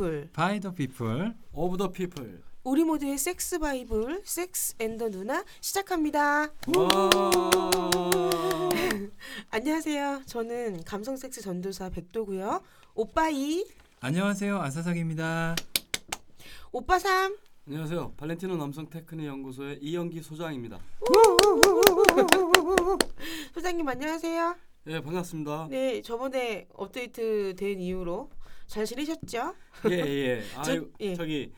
[0.00, 0.28] The people.
[0.32, 2.42] By the people of the people.
[2.64, 6.48] 우리 모두의 섹스 바이블 섹스 and the 누나 시작합니다.
[6.74, 6.88] 와.
[9.50, 10.22] 안녕하세요.
[10.26, 12.62] 저는 감성 섹스 전도사 백도고요.
[12.94, 13.64] 오빠이,
[14.00, 15.54] 안녕하세요 아사삭입니다
[16.72, 17.36] 오빠 삼.
[17.66, 18.14] 안녕하세요.
[18.16, 20.78] 발렌티노 남성 테크닉 연구소의 이영기 소장입니다.
[23.52, 24.56] 소장님 안녕하세요.
[24.86, 25.68] 예, 반갑습니다.
[25.70, 28.30] 네, 저번에 업데이트 된 이후로
[28.70, 29.52] 잘 지내셨죠?
[29.90, 30.44] 예, 예.
[30.56, 31.14] 아, 저- 예.
[31.16, 31.52] 저기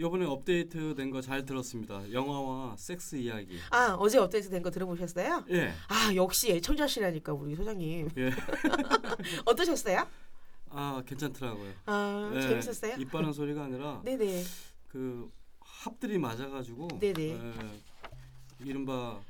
[0.00, 2.10] 요번에 업데이트 된 거 잘 들었습니다.
[2.12, 3.56] 영화와 섹스 이야기.
[3.70, 5.44] 아, 어제 업데이트 된 거 들어보셨어요?
[5.50, 5.68] 예.
[5.88, 8.10] 아, 역시 애청자시라니까 우리 소장님.
[8.18, 8.30] 예.
[9.46, 10.06] 어떠셨어요?
[10.70, 11.72] 아, 괜찮더라고요.
[11.86, 12.96] 아, 예, 재밌었어요?
[12.98, 14.42] 입 바른 소리가 아니라 네네.
[14.88, 15.30] 그
[15.60, 17.22] 합들이 맞아 가지고 네네.
[17.28, 17.52] 예,
[18.64, 19.20] 이른바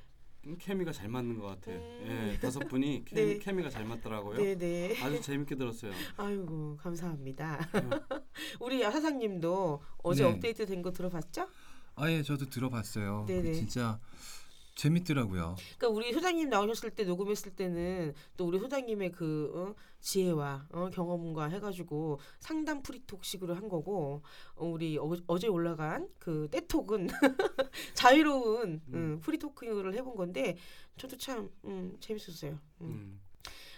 [0.59, 1.77] 케미가 잘 맞는 것 같아요.
[1.79, 2.31] 음.
[2.35, 3.39] 예, 다섯 분이 케, 네.
[3.39, 4.37] 케미가 잘 맞더라고요.
[4.37, 5.03] 네네.
[5.03, 5.93] 아주 재밌게 들었어요.
[6.17, 7.59] 아이고 감사합니다.
[7.75, 7.91] 음.
[8.61, 10.31] 우리 야사장님도 어제 네.
[10.31, 11.49] 업데이트 된 거 들어봤죠?
[11.97, 13.55] 아예 저도 들어봤어요 그 네네.
[13.55, 13.99] 진짜
[14.77, 20.91] 재밌더라고요 그러니까 우리 소장님 나오셨을 때 녹음했을 때는 또 우리 소장님의 그 어, 지혜와 어,
[20.93, 24.23] 경험과 해가지고 상담 free talk식으로 한 거고
[24.55, 27.09] 어, 우리 어, 제 올라간 그 떼톡은
[27.95, 30.57] 자유로운 음, free talk를 해본 건데
[30.97, 32.53] 저도 참 음, 재밌었어요.
[32.83, 32.87] 음.
[32.87, 33.21] 음.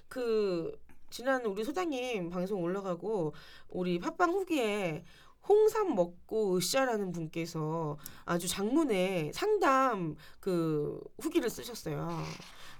[0.08, 0.78] 그
[1.10, 3.32] 지난 우리 소장님 방송 올라가고
[3.68, 5.04] 우리 팟빵 후기에
[5.48, 12.22] 홍삼 먹고 으쌰라는 분께서 아주 장문에 상담 그 후기를 쓰셨어요.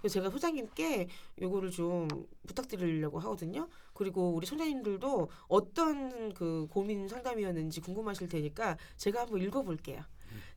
[0.00, 1.08] 그래서 제가 소장님께
[1.40, 2.08] 요거를 좀
[2.46, 3.68] 부탁드리려고 하거든요.
[3.94, 10.02] 그리고 우리 소장님들도 어떤 그 고민 상담이었는지 궁금하실 테니까 제가 한번 읽어볼게요.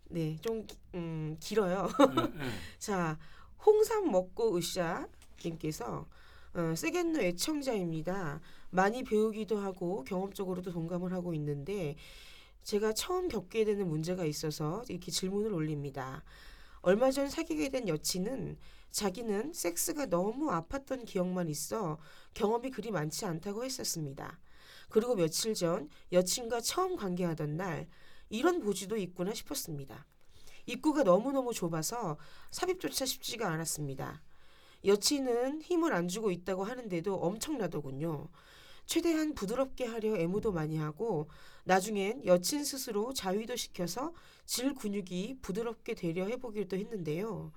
[0.09, 1.87] 네, 좀 음, 길어요.
[1.99, 2.49] 예, 예.
[2.77, 3.17] 자,
[3.65, 5.07] 홍삼 먹고 으쌰
[5.43, 6.05] 님께서
[6.53, 8.41] 어, 세겐노 애청자입니다.
[8.71, 11.95] 많이 배우기도 하고 경험적으로도 동감을 하고 있는데
[12.63, 16.23] 제가 처음 겪게 되는 문제가 있어서 이렇게 질문을 올립니다.
[16.81, 18.57] 얼마 전 사귀게 된 여친은
[18.91, 21.99] 자기는 섹스가 너무 아팠던 기억만 있어
[22.33, 24.39] 경험이 그리 많지 않다고 했었습니다.
[24.89, 27.87] 그리고 며칠 전 여친과 처음 관계하던 날
[28.29, 30.05] 이런 보지도 있구나 싶었습니다.
[30.65, 32.17] 입구가 너무너무 좁아서
[32.51, 34.21] 삽입조차 쉽지가 않았습니다.
[34.85, 38.29] 여친은 힘을 안 주고 있다고 하는데도 엄청나더군요.
[38.91, 41.29] 최대한 부드럽게 하려 애무도 많이 하고
[41.63, 44.13] 나중엔 여친 스스로 자위도 시켜서
[44.45, 47.53] 질 근육이 부드럽게 되려 해보기도 했는데요.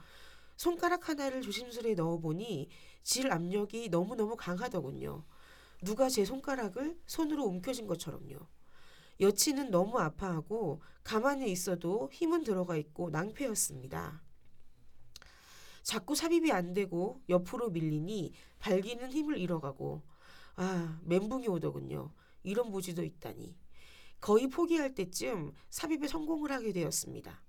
[0.57, 2.69] 손가락 하나를 조심스레 넣어보니
[3.03, 5.25] 질 압력이 너무너무 강하더군요.
[5.83, 8.39] 누가 제 손가락을 손으로 움켜쥔 것처럼요.
[9.19, 14.23] 여친은 너무 아파하고 가만히 있어도 힘은 들어가 있고 낭패였습니다.
[15.83, 20.14] 자꾸 삽입이 안 되고 옆으로 밀리니 발기는 힘을 잃어가고
[20.57, 22.13] 아 멘붕이 오더군요.
[22.43, 23.57] 이런 보지도 있다니.
[24.21, 27.43] 거의 포기할 때쯤 삽입에 성공을 하게 되었습니다.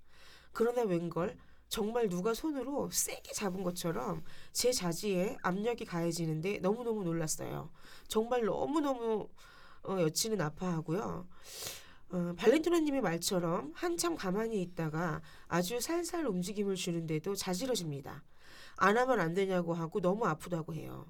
[0.52, 1.36] 그러나 웬걸
[1.68, 4.22] 정말 누가 손으로 세게 잡은 것처럼
[4.52, 7.70] 제 자지에 압력이 가해지는데 너무너무 놀랐어요.
[8.08, 9.28] 정말 너무너무
[9.84, 11.26] 어, 여친은 아파하고요.
[12.10, 18.22] 어, 발렌티노님의 말처럼 한참 가만히 있다가 아주 살살 움직임을 주는데도 자지러집니다.
[18.76, 21.06] 안 하면 안 되냐고 하고 너무 아프다고 해요.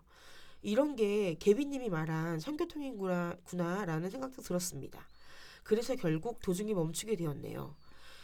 [0.62, 5.08] 이런 게 개비님이 말한 성교통이구나라는 생각도 들었습니다.
[5.62, 7.76] 그래서 결국 도중에 멈추게 되었네요.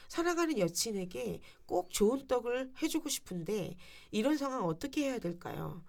[0.09, 3.77] 사랑하는 여친에게 꼭 좋은 떡을 해주고 싶은데
[4.11, 5.83] 이런 상황 어떻게 해야 될까요?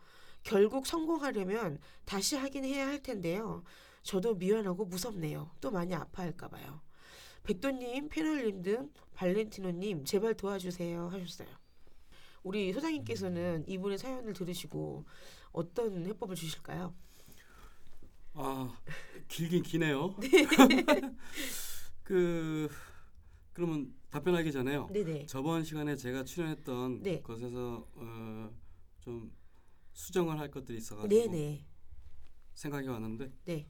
[0.43, 3.63] 결국 성공하려면 다시 하긴 해야 할 텐데요.
[4.03, 5.51] 저도 미안하고 무섭네요.
[5.61, 6.81] 또 많이 아파할까 봐요.
[7.43, 11.62] 백도님, 패널님 등 발렌티노님 제발 도와주세요 하셨어요.
[12.43, 15.05] 우리 소장님께서는 이분의 사연을 들으시고
[15.51, 16.93] 어떤 해법을 주실까요?
[18.33, 18.77] 아
[19.27, 20.15] 길긴 기네요.
[22.03, 22.69] 그
[23.53, 24.87] 그러면 답변하기 전에요.
[24.91, 25.25] 네네.
[25.27, 27.21] 저번 시간에 제가 출연했던 네.
[27.21, 28.51] 것에서 어,
[28.99, 29.31] 좀
[29.93, 31.65] 수정을 할 것들이 있어가지고 네네.
[32.55, 33.67] 생각이 왔는데 네.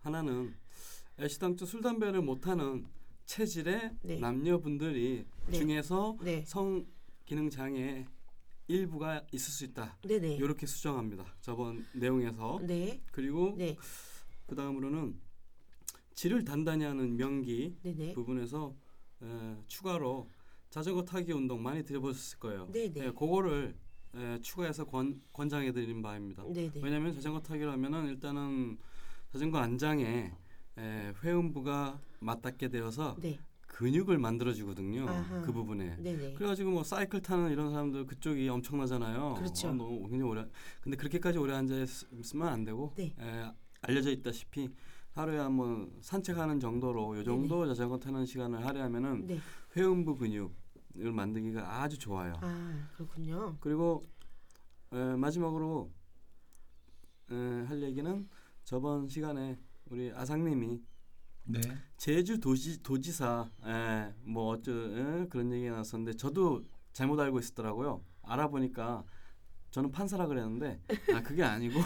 [0.00, 0.54] 하나는
[1.18, 2.86] 애시당초 술 담배를 못하는
[3.24, 4.18] 체질의 네.
[4.18, 5.52] 남녀분들이 네.
[5.52, 6.44] 중에서 네.
[6.46, 6.86] 성
[7.24, 8.06] 기능 장애
[8.66, 9.98] 일부가 있을 수 있다.
[10.06, 10.36] 네네.
[10.36, 11.24] 이렇게 수정합니다.
[11.40, 13.02] 저번 내용에서 네.
[13.12, 13.76] 그리고 네.
[14.46, 15.18] 그 다음으로는
[16.14, 18.12] 질을 단단히 하는 명기 네네.
[18.14, 18.74] 부분에서
[19.22, 20.30] 에, 추가로
[20.70, 22.70] 자전거 타기 운동 많이 들어보셨을 거예요.
[22.72, 22.92] 네네.
[22.96, 23.74] 예, 그거를
[24.14, 26.44] 에, 추가해서 권, 권장해 드리는 바입니다.
[26.44, 26.72] 네네.
[26.82, 28.78] 왜냐하면 자전거 타기를 하면은 일단은
[29.32, 30.32] 자전거 안장에
[30.78, 33.38] 에, 회음부가 맞닿게 되어서 네.
[33.78, 35.08] 근육을 만들어 주거든요.
[35.08, 35.42] 아하.
[35.42, 35.96] 그 부분에.
[35.96, 36.34] 네네.
[36.34, 39.34] 그래가지고 뭐 사이클 타는 이런 사람들 그쪽이 엄청나잖아요.
[39.34, 39.68] 그렇죠.
[39.68, 40.46] 어, 너무 굉장히 오래.
[40.80, 43.12] 근데 그렇게까지 오래 앉아 있- 있으면 안 되고 네.
[43.18, 43.50] 에,
[43.80, 44.70] 알려져 있다시피
[45.14, 49.40] 하루에 한번 산책하는 정도로 요 정도 자전거 타는 시간을 하려면은 네.
[49.76, 52.34] 회음부 근육을 만들기가 아주 좋아요.
[52.42, 53.56] 아 그렇군요.
[53.58, 54.04] 그리고
[54.92, 55.90] 에, 마지막으로
[57.32, 57.34] 에,
[57.66, 58.28] 할 얘기는
[58.62, 59.58] 저번 시간에
[59.90, 60.80] 우리 아상님이
[61.46, 61.60] 네.
[61.96, 66.62] 제주 도시 도지사 에, 뭐 어쩌 에, 그런 얘기가 나왔었는데 저도
[66.92, 68.02] 잘못 알고 있었더라고요.
[68.22, 69.04] 알아보니까
[69.70, 70.80] 저는 판사라 그랬는데
[71.12, 71.80] 아 그게 아니고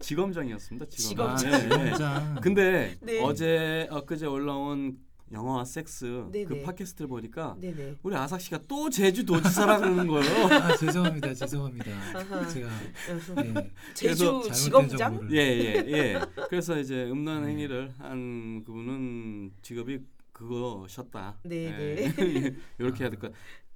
[0.00, 0.86] 지검장이었습니다.
[0.86, 1.36] 지검장.
[1.36, 1.52] 지검장.
[1.52, 1.84] 아, 예, 예.
[1.92, 2.34] 지검장.
[2.42, 3.22] 근데 네.
[3.22, 4.98] 어제 엊그제 올라온
[5.32, 6.44] 영화와 섹스 네네.
[6.44, 7.96] 그 팟캐스트를 보니까 네네.
[8.02, 10.46] 우리 아삭 씨가 또 제주도지사라 그러는 거예요.
[10.46, 11.34] 아 죄송합니다.
[11.34, 11.90] 죄송합니다.
[12.14, 12.46] 아하.
[12.46, 14.96] 제가 어, 예, 제주 지검장.
[14.98, 15.32] 정보를.
[15.32, 16.20] 예, 예, 예.
[16.48, 17.50] 그래서 이제 음란 네.
[17.50, 19.98] 행위를 한 그분은 직업이
[20.32, 21.38] 그거셨다.
[21.42, 22.12] 네, 예.
[22.78, 23.32] 이렇게 해야 될 것.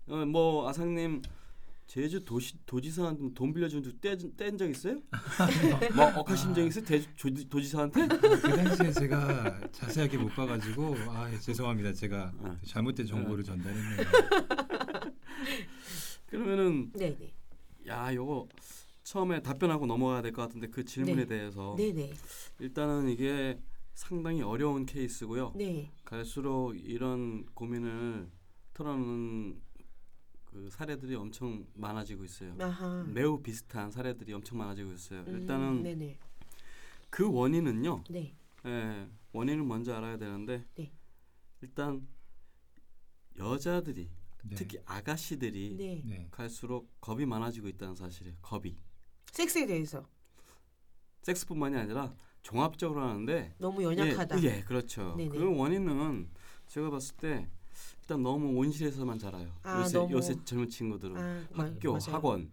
[0.08, 1.20] 어, 뭐 아상님
[1.90, 5.00] 제주 도시 도지사한테 돈 빌려준 적뗀적 있어요?
[5.96, 6.84] 뭐 억하신 적 있어요?
[6.84, 8.06] 대주 조- 도지사한테?
[8.06, 11.92] 그 당시에 제가 자세하게 못 봐가지고 아 예, 죄송합니다.
[11.92, 12.56] 제가 어.
[12.64, 14.06] 잘못된 정보를 전달했네요.
[16.30, 17.34] 그러면은 네네.
[17.88, 18.46] 야 요거
[19.02, 21.26] 처음에 답변하고 넘어가야 될 것 같은데 그 질문에 네.
[21.26, 22.12] 대해서 네네.
[22.60, 23.58] 일단은 이게
[23.94, 25.54] 상당히 어려운 케이스고요.
[25.56, 25.90] 네.
[26.04, 28.28] 갈수록 이런 고민을
[28.74, 29.60] 털어놓는
[30.52, 32.54] 그 사례들이 엄청 많아지고 있어요.
[32.58, 33.04] 아하.
[33.04, 35.20] 매우 비슷한 사례들이 엄청 많아지고 있어요.
[35.28, 36.18] 음, 일단은 네네.
[37.08, 38.04] 그 원인은요.
[38.10, 38.34] 네.
[38.66, 40.92] 예, 원인을 먼저 알아야 되는데 네.
[41.62, 42.06] 일단
[43.38, 44.10] 여자들이
[44.42, 44.56] 네.
[44.56, 46.02] 특히 아가씨들이 네.
[46.04, 46.28] 네.
[46.30, 48.36] 갈수록 겁이 많아지고 있다는 사실이에요.
[48.42, 48.76] 겁이
[49.32, 50.04] 섹스에 대해서
[51.22, 54.42] 섹스뿐만이 아니라 종합적으로 하는데 너무 연약하다.
[54.42, 55.14] 예, 예, 그렇죠.
[55.16, 55.38] 네네.
[55.38, 56.28] 그 원인은
[56.66, 57.48] 제가 봤을 때
[58.10, 59.48] 일단 너무 온실에서만 자라요.
[59.62, 62.02] 아, 요새 너무- 요새 젊은 친구들은 아, 마- 학교, 맞아요.
[62.16, 62.50] 학원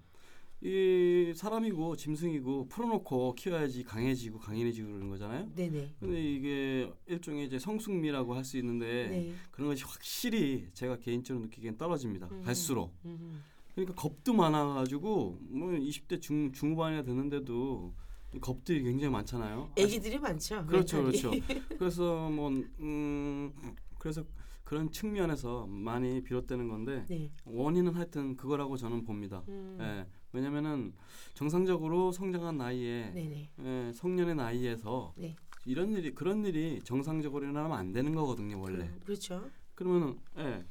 [0.62, 5.50] 이 사람이고 짐승이고 풀어놓고 키워야지 강해지고 강인해지고 그러는 거잖아요.
[5.56, 5.96] 네네.
[6.00, 9.34] 근데 이게 일종의 이제 성숙미라고 할 수 있는데 네.
[9.50, 12.28] 그런 것이 확실히 제가 개인적으로 느끼기엔 떨어집니다.
[12.32, 12.44] 음.
[12.44, 13.42] 갈수록 음.
[13.74, 17.94] 그러니까 겁도 많아가지고 뭐 20대 중 중후반이나 됐는데도
[18.42, 19.72] 겁들이 굉장히 많잖아요.
[19.76, 20.64] 애기들이 많죠.
[20.68, 21.40] 그렇죠, 멘탈이.
[21.42, 21.68] 그렇죠.
[21.80, 23.52] 그래서 뭐 음,
[24.00, 24.24] 그래서
[24.68, 27.32] 그런 측면에서 많이 비롯되는 건데 네.
[27.46, 29.42] 원인은 하여튼 그거라고 저는 봅니다.
[29.48, 29.78] 음.
[29.80, 30.94] 예, 왜냐면은
[31.36, 33.50] 정상적으로 성장한 나이에 네네.
[33.60, 35.38] 예, 성년의 나이에서 네.
[35.64, 38.84] 이런 일이 그런 일이 정상적으로 일어나면 안 되는 거거든요 원래.
[38.84, 39.50] 음, 그렇죠.
[39.74, 40.66] 그러면은 예,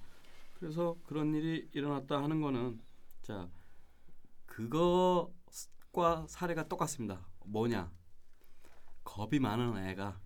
[0.58, 2.78] 그래서 그런 일이 일어났다 하는 거는
[3.22, 3.48] 자
[4.44, 7.26] 그거과 사례가 똑같습니다.
[7.46, 7.90] 뭐냐?
[9.04, 10.20] 겁이 많은 애가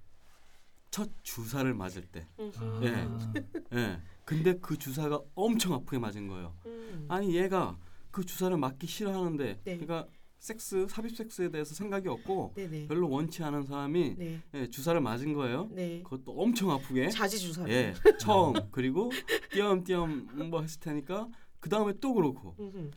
[0.91, 2.85] 첫 주사를 맞을 때, 음흠.
[2.85, 2.89] 예.
[2.91, 3.33] 아,
[3.75, 4.01] 예.
[4.25, 6.55] 근데 그 주사가 엄청 아프게 맞은 거예요.
[6.67, 7.07] 음.
[7.09, 7.79] 아니 얘가
[8.11, 9.79] 그 주사를 맞기 싫어하는데, 네.
[9.79, 10.09] 그러니까
[10.39, 12.89] 섹스 삽입 섹스에 대해서 생각이 없고 네네.
[12.89, 14.41] 별로 원치 않은 사람이 네.
[14.55, 15.69] 예, 주사를 맞은 거예요.
[15.71, 16.03] 네.
[16.03, 17.09] 그것도 엄청 아프게.
[17.11, 17.69] 자지 주사.
[17.69, 19.11] 예, 처음 그리고
[19.53, 21.29] 띄엄띄엄 뭐 했을 테니까
[21.61, 22.91] 그 다음에 또 그렇고 음흠.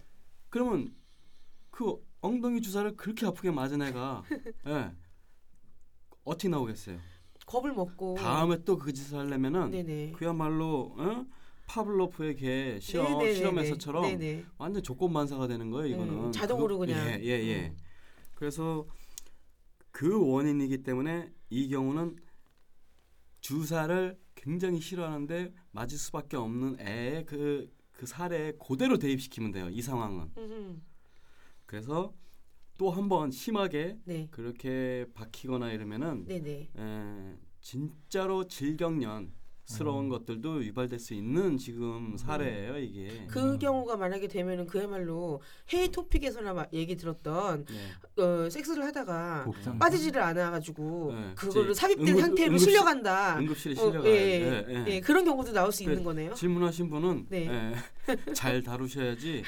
[0.49, 0.95] 그러면
[1.69, 4.23] 그 엉덩이 주사를 그렇게 아프게 맞은 애가
[4.67, 4.91] 예,
[6.23, 6.97] 어떻게 나오겠어요?
[7.53, 8.15] 겁을 먹고.
[8.15, 10.13] 다음에 또 그 짓을 하려면은 네네.
[10.13, 11.25] 그야말로 어?
[11.67, 13.33] 파블로프의 개 실험 네네네네.
[13.35, 14.45] 실험에서처럼 네네.
[14.57, 15.95] 완전 조건반사가 되는 거예요.
[15.95, 17.07] 이거는 음, 자동으로 그거- 그냥.
[17.07, 17.67] 예, 예, 예.
[17.67, 17.77] 음.
[18.33, 18.85] 그래서
[19.91, 22.17] 그 원인이기 때문에 이 경우는
[23.41, 29.69] 주사를 굉장히 싫어하는데 맞을 수밖에 없는 애의 그, 그 사례에 그대로 대입시키면 돼요.
[29.69, 30.31] 이 상황은.
[30.37, 30.79] 음흠.
[31.65, 32.13] 그래서
[32.77, 34.27] 또 한 번 심하게 네.
[34.31, 36.69] 그렇게 박히거나 이러면은 네 네.
[36.75, 39.31] 에, 진짜로 질경련
[39.65, 40.09] 스러운 음.
[40.09, 43.25] 것들도 유발될 수 있는 지금 사례예요 이게.
[43.29, 43.59] 그 음.
[43.59, 48.21] 경우가 만약에 되면은 그야말로 해외 토픽에서나 막 얘기 들었던 네.
[48.21, 49.79] 어, 섹스를 하다가 복장.
[49.79, 51.31] 빠지지를 않아가지고 네.
[51.35, 53.39] 그거를 삽입된 응급- 상태로 응급실- 실려간다.
[53.39, 54.11] 응급실에 어, 실려가요.
[54.11, 54.85] 예, 예, 예.
[54.87, 56.33] 예, 그런 경우도 나올 수그 있는 거네요.
[56.33, 57.47] 질문하신 분은 네.
[57.49, 57.73] 예,
[58.35, 59.43] 잘 다루셔야지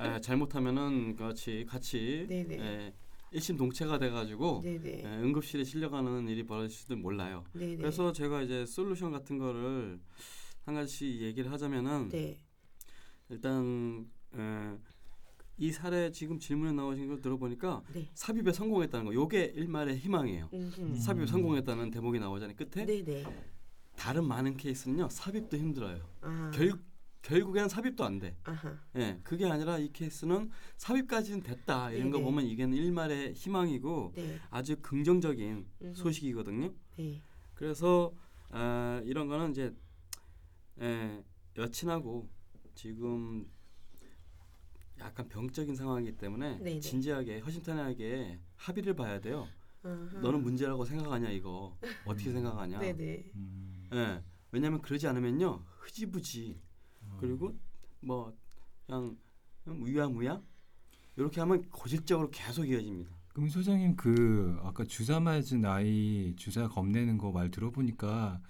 [0.00, 2.58] 예, 잘못하면은 같이 같이 네네.
[2.60, 2.94] 예,
[3.36, 4.62] 일심동체가 돼가지고.
[4.64, 7.44] 예, 응급실에 실려가는 일이 벌어질지도 몰라요.
[7.52, 7.76] 네네.
[7.76, 10.00] 그래서 제가 이제 솔루션 같은 거를
[10.64, 12.40] 한 가지 얘기를 하자면은 네.
[13.28, 14.76] 일단 에,
[15.58, 18.08] 이 사례 지금 질문에 나오신 걸 들어보니까 네.
[18.14, 19.14] 삽입에 성공했다는 거.
[19.14, 20.48] 요게 일말의 희망이에요.
[20.52, 20.96] 음흠.
[20.96, 22.56] 삽입에 성공했다는 대목이 나오잖아요.
[22.56, 23.24] 끝에 네네.
[23.96, 25.08] 다른 많은 케이스는요.
[25.10, 26.02] 삽입도 힘들어요.
[26.22, 26.50] 아.
[26.54, 26.72] 결
[27.26, 28.36] 결국에는 삽입도 안 돼.
[28.44, 28.78] 아하.
[28.94, 31.90] 예, 그게 아니라 이 케이스는 삽입까지는 됐다.
[31.90, 32.24] 이런 거 네네.
[32.30, 34.38] 보면 이게 일말의 희망이고 네.
[34.48, 35.94] 아주 긍정적인 음흠.
[35.94, 36.72] 소식이거든요.
[36.96, 37.20] 네.
[37.54, 38.14] 그래서
[38.50, 39.74] 아, 이런 거는 이제
[40.80, 41.24] 예,
[41.56, 42.28] 여친하고
[42.76, 43.50] 지금
[45.00, 46.78] 약간 병적인 상황이기 때문에 네네.
[46.78, 49.48] 진지하게 허심탄회하게 합의를 봐야 돼요.
[49.82, 50.20] 아하.
[50.20, 52.78] 너는 문제라고 생각하냐 이거 어떻게 생각하냐?
[52.78, 53.32] 네네.
[53.34, 53.88] 음.
[53.92, 56.65] 예, 왜냐하면 그러지 않으면요 흐지부지 어.
[57.20, 57.54] 그리고
[58.00, 58.32] 뭐
[58.86, 59.16] 그냥
[59.64, 60.40] 무야무야
[61.16, 63.10] 이렇게 하면 고질적으로 계속 이어집니다.
[63.32, 68.40] 그럼 소장님 그 아까 주사 맞은 아이 주사 겁내는 거 말 들어보니까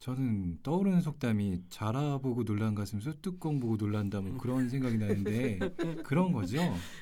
[0.00, 5.58] 저는 떠오르는 속담이 자라보고 놀란 가슴 쇠뚜껑 보고 놀란다 뭐 그런 생각이 나는데
[6.04, 6.58] 그런 거죠.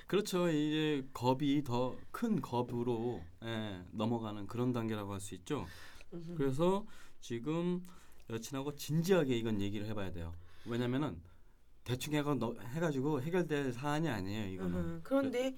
[0.06, 0.48] 그렇죠.
[0.50, 5.66] 이제 겁이 더 큰 겁으로 예, 넘어가는 그런 단계라고 할 수 있죠.
[6.36, 6.84] 그래서
[7.20, 7.86] 지금
[8.28, 10.34] 여친하고 진지하게 이건 얘기를 해봐야 돼요.
[10.66, 11.20] 왜냐면은
[11.84, 14.48] 대충 해가 너, 해가지고 해결될 사안이 아니에요.
[14.52, 14.76] 이거는.
[14.76, 15.00] 아하.
[15.02, 15.56] 그런데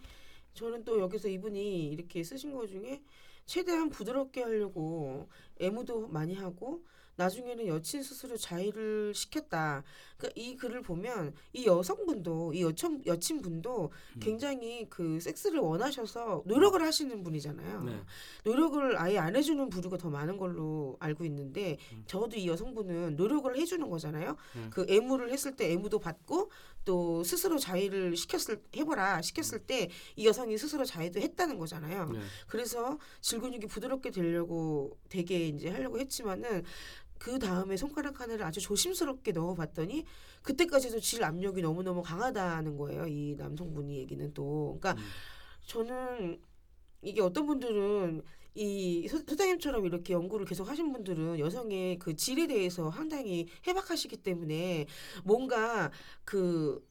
[0.54, 3.02] 저는 또 여기서 이분이 이렇게 쓰신 것 중에
[3.46, 5.28] 최대한 부드럽게 하려고
[5.60, 6.84] 애무도 많이 하고
[7.16, 9.82] 나중에는 여친 스스로 자의를 시켰다.
[10.16, 14.20] 그러니까 이 글을 보면 이 여성분도 이 여친 여친분도 음.
[14.20, 17.82] 굉장히 그 섹스를 원하셔서 노력을 하시는 분이잖아요.
[17.82, 18.00] 네.
[18.44, 22.04] 노력을 아예 안 해주는 부류가 더 많은 걸로 알고 있는데 음.
[22.06, 24.36] 적어도 이 여성분은 노력을 해주는 거잖아요.
[24.54, 24.70] 네.
[24.70, 26.50] 그 애무를 했을 때 애무도 받고
[26.84, 32.10] 또 스스로 자의를 시켰을 해보라 시켰을 때 이 여성이 스스로 자의도 했다는 거잖아요.
[32.10, 32.20] 네.
[32.46, 36.64] 그래서 질근육이 부드럽게 되려고 되게 이제 하려고 했지만은
[37.22, 40.04] 그 다음에 손가락 하나를 아주 조심스럽게 넣어봤더니
[40.42, 43.06] 그때까지도 질 압력이 너무 너무 강하다는 거예요.
[43.06, 45.06] 이 남성분이 얘기는 또 그러니까 음.
[45.66, 46.40] 저는
[47.02, 48.22] 이게 어떤 분들은
[48.56, 54.86] 이 소- 소장님처럼 이렇게 연구를 계속 하신 분들은 여성의 그 질에 대해서 상당히 해박하시기 때문에
[55.24, 55.90] 뭔가
[56.24, 56.84] 그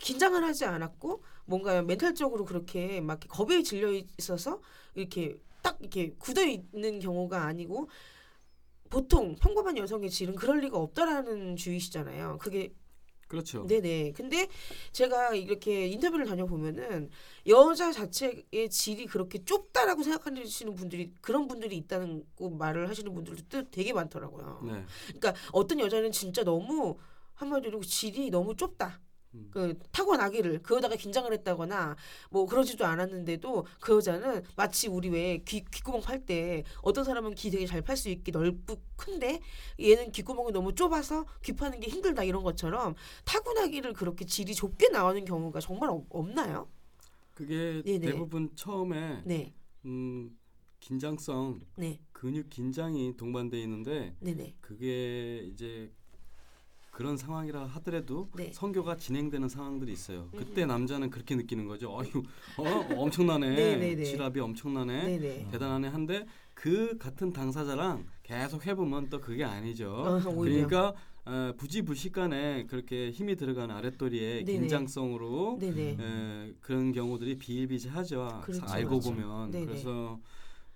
[0.00, 4.60] 긴장을 하지 않았고 뭔가 멘탈적으로 그렇게 막 겁에 질려 있어서
[4.94, 7.88] 이렇게 딱 이렇게 굳어 있는 경우가 아니고
[8.90, 12.38] 보통 평범한 여성의 질은 그럴 리가 없다라는 주의시잖아요.
[12.38, 12.74] 그게
[13.28, 13.64] 그렇죠.
[13.68, 14.12] 네네.
[14.12, 14.48] 근데
[14.90, 17.10] 제가 이렇게 인터뷰를 다녀보면은
[17.46, 23.70] 여자 자체의 질이 그렇게 좁다라고 생각하시는 분들이 그런 분들이 있다는 거 말을 하시는 분들도 또
[23.70, 24.62] 되게 많더라고요.
[24.64, 24.84] 네.
[25.06, 26.98] 그러니까 어떤 여자는 진짜 너무
[27.34, 29.00] 한마디로 질이 너무 좁다.
[29.34, 29.48] 음.
[29.52, 31.96] 그 타고나기를 그러다가 긴장을 했다거나
[32.30, 37.50] 뭐 그러지도 않았는데도 그 여자는 마치 우리 왜 귀 귓구멍 팔 때 어떤 사람은 귀
[37.50, 39.40] 되게 잘 팔 수 있게 넓고 큰데
[39.80, 42.94] 얘는 귓구멍이 너무 좁아서 귀 파는 게 힘들다 이런 것처럼
[43.24, 46.68] 타고나기를 그렇게 질이 좁게 나오는 경우가 정말 없, 없나요?
[47.34, 48.00] 그게 네네.
[48.00, 49.54] 대부분 처음에 네,
[49.86, 50.36] 음,
[50.80, 55.90] 긴장성 네, 근육 긴장이 동반돼 있는데 네, 네, 그게 이제
[56.90, 58.50] 그런 상황이라 하더라도 네.
[58.52, 60.28] 성교가 진행되는 상황들이 있어요.
[60.36, 60.68] 그때 음.
[60.68, 61.90] 남자는 그렇게 느끼는 거죠.
[61.90, 62.22] 어휴,
[62.58, 63.48] 어, 엄청나네.
[63.54, 64.04] 네, 네, 네.
[64.04, 65.04] 지압이 엄청나네.
[65.04, 65.48] 네, 네.
[65.50, 69.92] 대단하네 한데 그 같은 당사자랑 계속 해보면 또 그게 아니죠.
[69.92, 70.20] 어.
[70.20, 70.94] 그러니까
[71.24, 74.58] 어, 부지불식간에 그렇게 힘이 들어가는 아랫도리의 네네.
[74.60, 75.96] 긴장성으로 네, 네.
[76.00, 78.40] 에, 그런 경우들이 비일비재하죠.
[78.42, 79.10] 그렇죠, 알고 그렇죠.
[79.10, 79.66] 보면 네네.
[79.66, 80.18] 그래서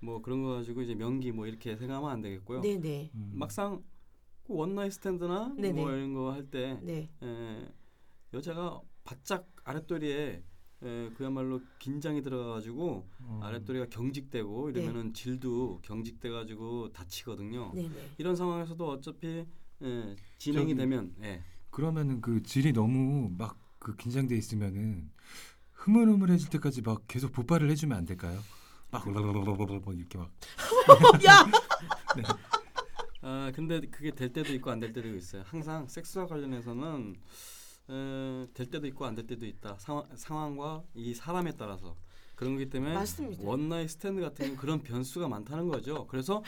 [0.00, 2.60] 뭐 그런 거 가지고 이제 명기 뭐 이렇게 생각하면 안 되겠고요.
[2.60, 3.32] 네, 네, 음.
[3.34, 3.93] 막상 그
[4.48, 5.80] one night stand나 네네.
[5.80, 7.08] 뭐 이런 거 할 때 네,
[8.32, 10.42] 여자가 바짝 아랫도리에
[10.82, 13.40] 에, 그야말로 긴장이 들어가가지고 어.
[13.42, 17.72] 아랫도리가 경직되고 이러면은 질도 경직돼가지고 다치거든요.
[17.74, 18.10] 네, 네.
[18.18, 19.46] 이런 상황에서도 어차피
[19.82, 21.42] 예, 진행이 저기- 되면 예.
[21.70, 25.10] 그러면은 그 질이 너무 막 그 긴장돼 있으면은
[25.72, 28.40] 흐물흐물해질 때까지 막 계속 보빠를 해주면 안 될까요?
[28.90, 29.14] 막 막
[29.94, 30.30] 이렇게 막
[31.26, 31.44] 야,
[33.26, 35.42] 아 근데 그게 될 때도 있고 안 될 때도 있어요.
[35.46, 37.16] 항상 섹스와 관련해서는
[37.88, 39.76] 에, 될 때도 있고 안 될 때도 있다.
[39.78, 41.96] 상황, 상황과 이 사람에 따라서
[42.34, 43.42] 그런 거기 때문에 맞습니다.
[43.42, 46.06] one night stand 같은 그런 변수가 많다는 거죠.
[46.08, 46.42] 그래서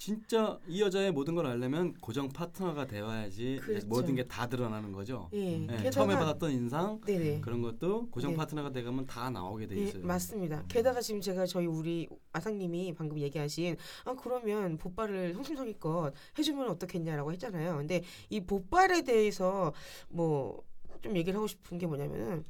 [0.00, 3.86] 진짜 이 여자의 모든 걸 알려면 고정 파트너가 되어야지 그렇죠.
[3.86, 5.28] 모든 게 다 드러나는 거죠.
[5.34, 7.40] 예, 예, 게다가 처음에 받았던 인상 네, 네.
[7.42, 8.36] 그런 것도 고정 네.
[8.38, 10.02] 파트너가 돼가면 다 나오게 돼 예, 있어요.
[10.06, 10.64] 맞습니다.
[10.68, 13.76] 게다가 지금 제가 저희 우리 아상님이 방금 얘기하신
[14.06, 17.76] 아 그러면 보빨을 성심성의껏 해주면 어떻겠냐라고 했잖아요.
[17.76, 19.74] 근데 이 보빨에 대해서
[20.08, 20.62] 뭐
[21.02, 22.44] 좀 얘기를 하고 싶은 게 뭐냐면은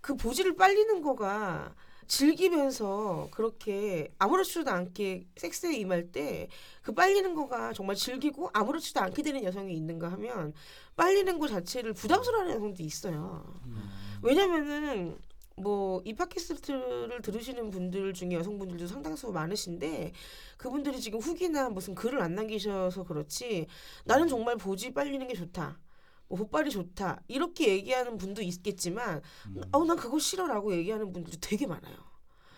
[0.00, 1.74] 그 보지를 빨리는 거가
[2.06, 6.48] 즐기면서 그렇게 아무렇지도 않게 섹스에 임할 때
[6.86, 10.54] 그 빨리는 거가 정말 즐기고 아무렇지도 않게 되는 여성이 있는가 하면
[10.94, 13.44] 빨리는 거 자체를 부담스러워하는 여성도 있어요.
[13.64, 13.90] 음.
[14.22, 15.18] 왜냐면은
[15.56, 20.12] 뭐이 팟캐스트를 들으시는 분들 중에 여성분들도 상당수 많으신데
[20.58, 23.66] 그분들이 지금 후기나 무슨 글을 안 남기셔서 그렇지
[24.04, 25.80] 나는 정말 보지 빨리는 게 좋다.
[26.28, 27.22] 뭐 보빨이 좋다.
[27.28, 29.62] 이렇게 얘기하는 분도 있겠지만 음.
[29.72, 31.94] 어난 그거 싫어라고 얘기하는 분들도 되게 많아요.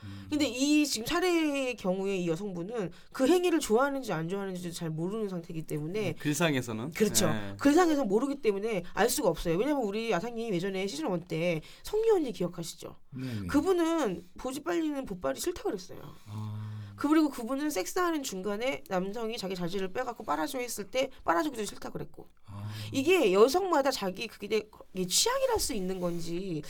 [0.05, 0.27] 음.
[0.31, 5.67] 근데 이 지금 사례의 경우에 이 여성분은 그 행위를 좋아하는지 안 좋아하는지도 잘 모르는 상태이기
[5.67, 7.29] 때문에 글상에서는 그렇죠.
[7.29, 7.55] 네.
[7.59, 9.57] 글상에서 모르기 때문에 알 수가 없어요.
[9.57, 12.97] 왜냐면 우리 야상님 예전에 시즌 1때 성리 언니 기억하시죠?
[13.11, 13.47] 네네.
[13.49, 16.01] 그분은 보지 빨리는 보빨이 싫다 그랬어요.
[16.27, 21.91] 아, 그 그리고 그분은 섹스하는 중간에 남성이 자기 자질을 빼갖고 빨아줘 했을 때 빨아주기도 싫다
[21.91, 22.69] 그랬고 아.
[22.93, 26.63] 이게 여성마다 자기 그게 이게 취향이랄 수 있는 건지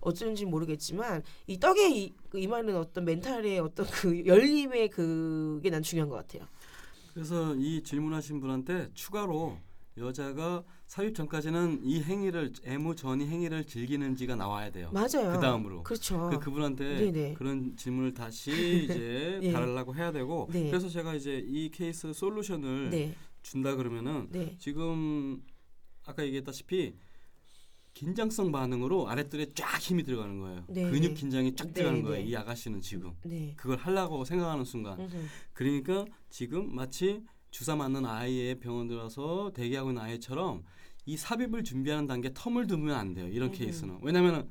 [0.00, 6.08] 어쩐지 모르겠지만 이 떡에 이, 그 임하는 어떤 멘탈의 어떤 그 열림의 그게 난 중요한
[6.08, 6.48] 것 같아요.
[7.14, 9.56] 그래서 이 질문하신 분한테 추가로
[9.96, 14.90] 여자가 삽입 전까지는 이 행위를 애무 전이 행위를 즐기는지가 나와야 돼요.
[14.92, 15.32] 맞아요.
[15.32, 16.30] 그 다음으로 그렇죠.
[16.30, 17.34] 그 그분한테 네네.
[17.34, 18.50] 그런 질문을 다시
[18.84, 19.52] 이제 네.
[19.52, 20.70] 달라고 해야 되고 네.
[20.70, 25.42] 그래서 제가 이제 이 케이스 솔루션을 네, 준다 그러면은 네, 지금
[26.04, 26.94] 아까 얘기했다시피
[27.92, 30.64] 긴장성 반응으로 아랫돌에 쫙 힘이 들어가는 거예요.
[30.68, 30.88] 네.
[30.88, 32.08] 근육 긴장이 쫙 네, 들어가는 네.
[32.08, 32.26] 거예요.
[32.26, 33.54] 이 아가씨는 지금 네.
[33.56, 35.16] 그걸 하려고 생각하는 순간 음흠.
[35.52, 40.62] 그러니까 지금 마치 주사 맞는 아이의 병원 들어서 대기하고 있는 아이처럼
[41.06, 43.28] 이 삽입을 준비하는 단계 텀을 두면 안 돼요.
[43.28, 43.58] 이런 음흠.
[43.58, 44.48] 케이스는 왜냐면은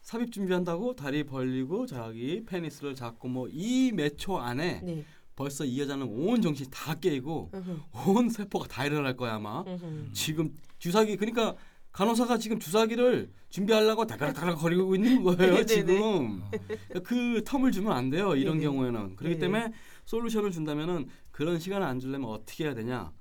[0.00, 5.04] 삽입 준비한다고 다리 벌리고 자기 페니스를 잡고 뭐 이 몇 초 안에 네.
[5.36, 8.08] 벌써 이 여자는 온 정신이 다 깨고 음흠.
[8.10, 10.12] 온 세포가 다 일어날 거야 아마 음흠.
[10.12, 11.54] 지금 주사기 그러니까
[11.92, 15.64] 간호사가 지금 주사기를 준비하려고 다가락다가락 거리고 있는 거예요 네네네.
[15.68, 16.42] 지금
[17.04, 18.64] 그 텀을 주면 안 돼요 이런 네네.
[18.64, 19.38] 경우에는 그렇기 네네.
[19.38, 19.72] 때문에
[20.06, 23.12] 솔루션을 준다면은 그런 시간을 안 주려면 어떻게 해야 되냐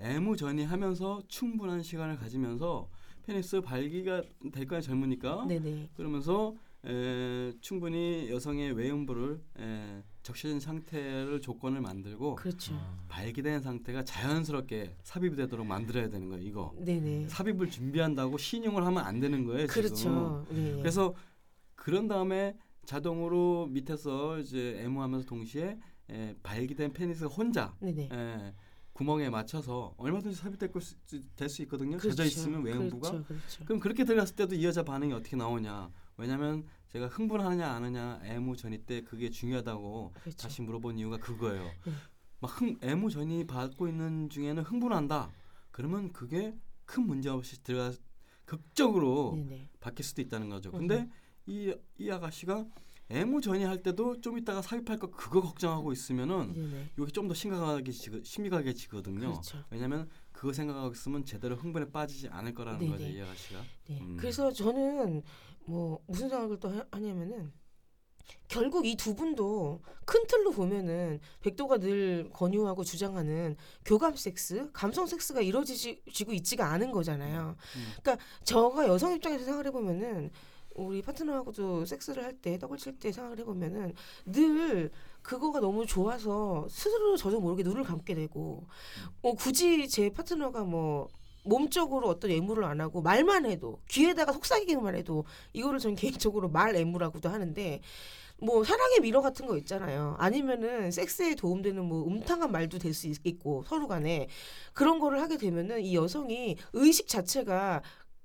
[0.00, 2.88] 애무 전이하면서 충분한 시간을 가지면서
[3.26, 5.90] 페니스 발기가 될 거야 젊으니까 네네.
[5.94, 6.54] 그러면서
[6.86, 12.74] 에, 충분히 여성의 외음부를 에, 적셔진 상태를 조건을 만들고 그렇죠.
[13.08, 16.42] 발기된 상태가 자연스럽게 삽입이 되도록 만들어야 되는 거예요.
[16.42, 17.28] 이거 네네.
[17.28, 19.66] 삽입을 준비한다고 신용을 하면 안 되는 거예요.
[19.66, 19.82] 지금.
[19.82, 20.46] 그렇죠.
[20.50, 20.76] 네.
[20.76, 21.14] 그래서
[21.74, 28.08] 그런 다음에 자동으로 밑에서 이제 애무하면서 동시에 에, 발기된 페니스가 혼자 네네.
[28.10, 28.54] 에,
[29.00, 30.94] 구멍에 맞춰서 얼마든지 삽입될 수-
[31.34, 31.96] 될수 있거든요.
[31.96, 32.10] 그렇죠.
[32.16, 33.10] 젖어 있으면 외음부가.
[33.12, 33.26] 그렇죠.
[33.26, 33.64] 그렇죠.
[33.64, 35.90] 그럼 그렇게 들어갔을 때도 이 여자 반응이 어떻게 나오냐?
[36.18, 40.36] 왜냐하면 제가 흥분하느냐 안 하느냐 애무 전이 때 그게 중요하다고 그렇죠.
[40.36, 41.62] 다시 물어본 이유가 그거예요.
[41.64, 41.92] 네.
[42.40, 45.30] 막 흥, 애무 전이 받고 있는 중에는 흥분한다.
[45.70, 47.96] 그러면 그게 큰 문제 없이 들어가
[48.44, 49.70] 극적으로 네네.
[49.80, 50.70] 바뀔 수도 있다는 거죠.
[50.72, 51.08] 근데
[51.46, 52.66] 이, 이 아가씨가
[53.10, 56.90] 애무 전이 할 때도 좀 이따가 삽입할 거 그거 걱정하고 있으면은 네네.
[56.98, 59.32] 여기 좀더 심각하게 지거, 심각하게 지거든요.
[59.32, 59.58] 그렇죠.
[59.70, 62.90] 왜냐하면 그거 생각하고 있으면 제대로 흥분에 빠지지 않을 거라는 네네.
[62.92, 63.60] 거죠 이 아가씨가.
[63.88, 63.98] 네.
[64.00, 64.16] 음.
[64.18, 65.22] 그래서 저는
[65.66, 67.52] 뭐 무슨 생각을 또 하- 하냐면은
[68.46, 75.40] 결국 이 두 분도 큰 틀로 보면은 백도가 늘 권유하고 주장하는 교감 섹스, 감성 섹스가
[75.40, 77.56] 이루어지고 있지가 않은 거잖아요.
[77.76, 77.86] 음.
[78.02, 80.30] 그러니까 저가 여성 입장에서 생각을 해보면은
[80.74, 83.92] 우리 파트너하고도 섹스를 할 때 떡을 칠 때 생각을 해보면은
[84.26, 84.90] 늘
[85.22, 88.66] 그거가 너무 좋아서 스스로 저도 모르게 눈을 감게 되고
[89.22, 91.08] 어, 굳이 제 파트너가 뭐
[91.44, 97.28] 몸적으로 어떤 애무를 안 하고 말만 해도 귀에다가 속삭이기만 해도 이거를 전 개인적으로 말 애무라고도
[97.30, 97.80] 하는데
[98.38, 100.16] 뭐 사랑의 미러 같은 거 있잖아요.
[100.18, 104.28] 아니면은 섹스에 도움되는 뭐 음탕한 말도 될 수 있고 서로 간에
[104.72, 107.82] 그런 거를 하게 되면은 이 여성이 의식 자체가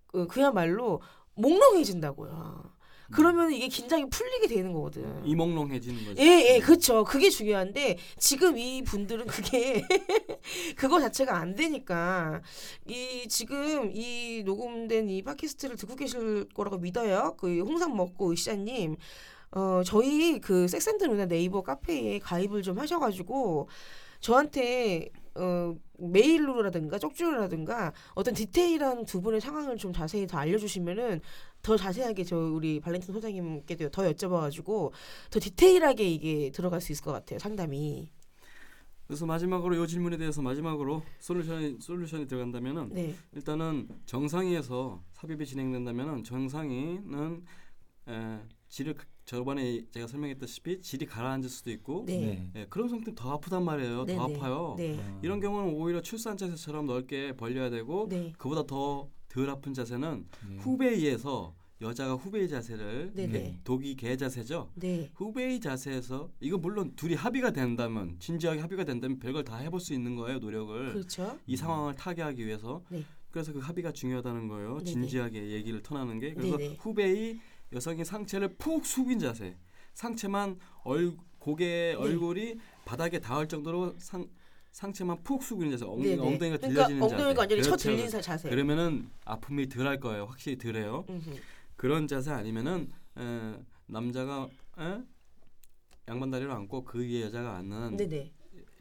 [0.08, 1.02] 그- 그야말로
[1.36, 2.76] 몽롱해진다고요.
[3.12, 5.22] 그러면 이게 긴장이 풀리게 되는 거거든.
[5.26, 6.22] 이몽롱해지는 거죠.
[6.24, 7.04] 예, 예, 그렇죠.
[7.04, 9.86] 그게 중요한데 지금 이 분들은 그게
[10.76, 12.42] 그거 자체가 안 되니까
[12.88, 17.36] 이 지금 이 녹음된 이 팟캐스트를 듣고 계실 거라고 믿어요.
[17.38, 18.96] 그 홍삼 먹고 의샤님,
[19.52, 23.70] 어 저희 그 섹센드 누나 네이버 카페에 가입을 좀 하셔가지고
[24.26, 31.22] 저한테 어 메일로라든가 쪽지로라든가 어떤 디테일한 두 분의 상황을 좀 자세히 더 알려주시면은
[31.62, 34.92] 더 자세하게 저 우리 발렌틴 소장님께도 더 여쭤봐가지고
[35.30, 38.10] 더 디테일하게 이게 들어갈 수 있을 것 같아요 상담이.
[39.06, 47.46] 그래서 마지막으로 이 질문에 대해서 마지막으로 솔루션이 솔루션이 들어간다면은 네, 일단은 정상위에서 삽입이 진행된다면은 정상위는
[48.08, 53.64] 에, 질을 저번에 제가 설명했다시피 질이 가라앉을 수도 있고 네, 예, 그런 상태 더 아프단
[53.66, 54.06] 말이에요.
[54.06, 54.36] 네, 더 네.
[54.36, 54.76] 아파요.
[54.78, 55.20] 네, 아.
[55.24, 60.56] 이런 경우는 오히려 출산 자세처럼 넓게 벌려야 되고 네, 그보다 더 덜 아픈 자세는 네.
[60.60, 63.60] 후베이에서 여자가 후베이 자세를 네, 개- 네.
[63.66, 64.72] 독이 개 자세죠.
[64.76, 69.94] 네, 후베이 자세에서 이거 물론 둘이 합의가 된다면 진지하게 합의가 된다면 별걸 다 해볼 수
[69.94, 71.38] 있는 거예요 노력을 그렇죠.
[71.48, 73.04] 이 상황을 타개하기 위해서 네.
[73.30, 74.78] 그래서 그 합의가 중요하다는 거예요.
[74.78, 74.84] 네네.
[74.86, 76.78] 진지하게 얘기를 터나는 게 그래서 네네.
[76.80, 77.40] 후배의
[77.76, 79.56] 여성의 상체를 푹 숙인 자세,
[79.94, 84.28] 상체만 얼 고개 얼굴이 바닥에 닿을 정도로 상
[84.72, 86.14] 상체만 푹 숙이는 자세, 엉, 네네.
[86.22, 87.16] 엉덩이가 그러니까 들려지는 자세.
[87.16, 87.84] 엉덩이가 완전히 쳐 그렇죠.
[87.90, 88.50] 들린 사- 자세.
[88.50, 90.26] 그러면은 아픔이 덜할 거예요.
[90.26, 91.06] 확실히 덜해요.
[91.10, 91.30] 음흠.
[91.78, 93.54] 그런 자세 아니면은 에,
[93.86, 95.02] 남자가 에?
[96.08, 98.32] 양반다리를 안고 그 위에 여자가 앉는 네네.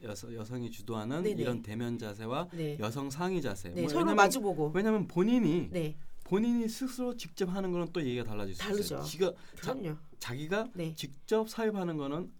[0.03, 1.41] 여성, 여성이 주도하는 네네.
[1.41, 2.77] 이런 대면 자세와 네.
[2.79, 3.69] 여성 상의 자세.
[3.69, 3.81] 네.
[3.81, 4.71] 뭐 서로 왜냐면, 마주보고.
[4.73, 5.95] 왜냐면 본인이 네.
[6.29, 8.81] 본인이 스스로 직접 하는 거는 또 얘기가 달라질 수 다르죠.
[8.81, 9.03] 있어요.
[9.03, 9.95] 지가 자, 그럼요.
[10.19, 10.93] 자 기가 네.
[10.95, 12.31] 직접 사입하는 거는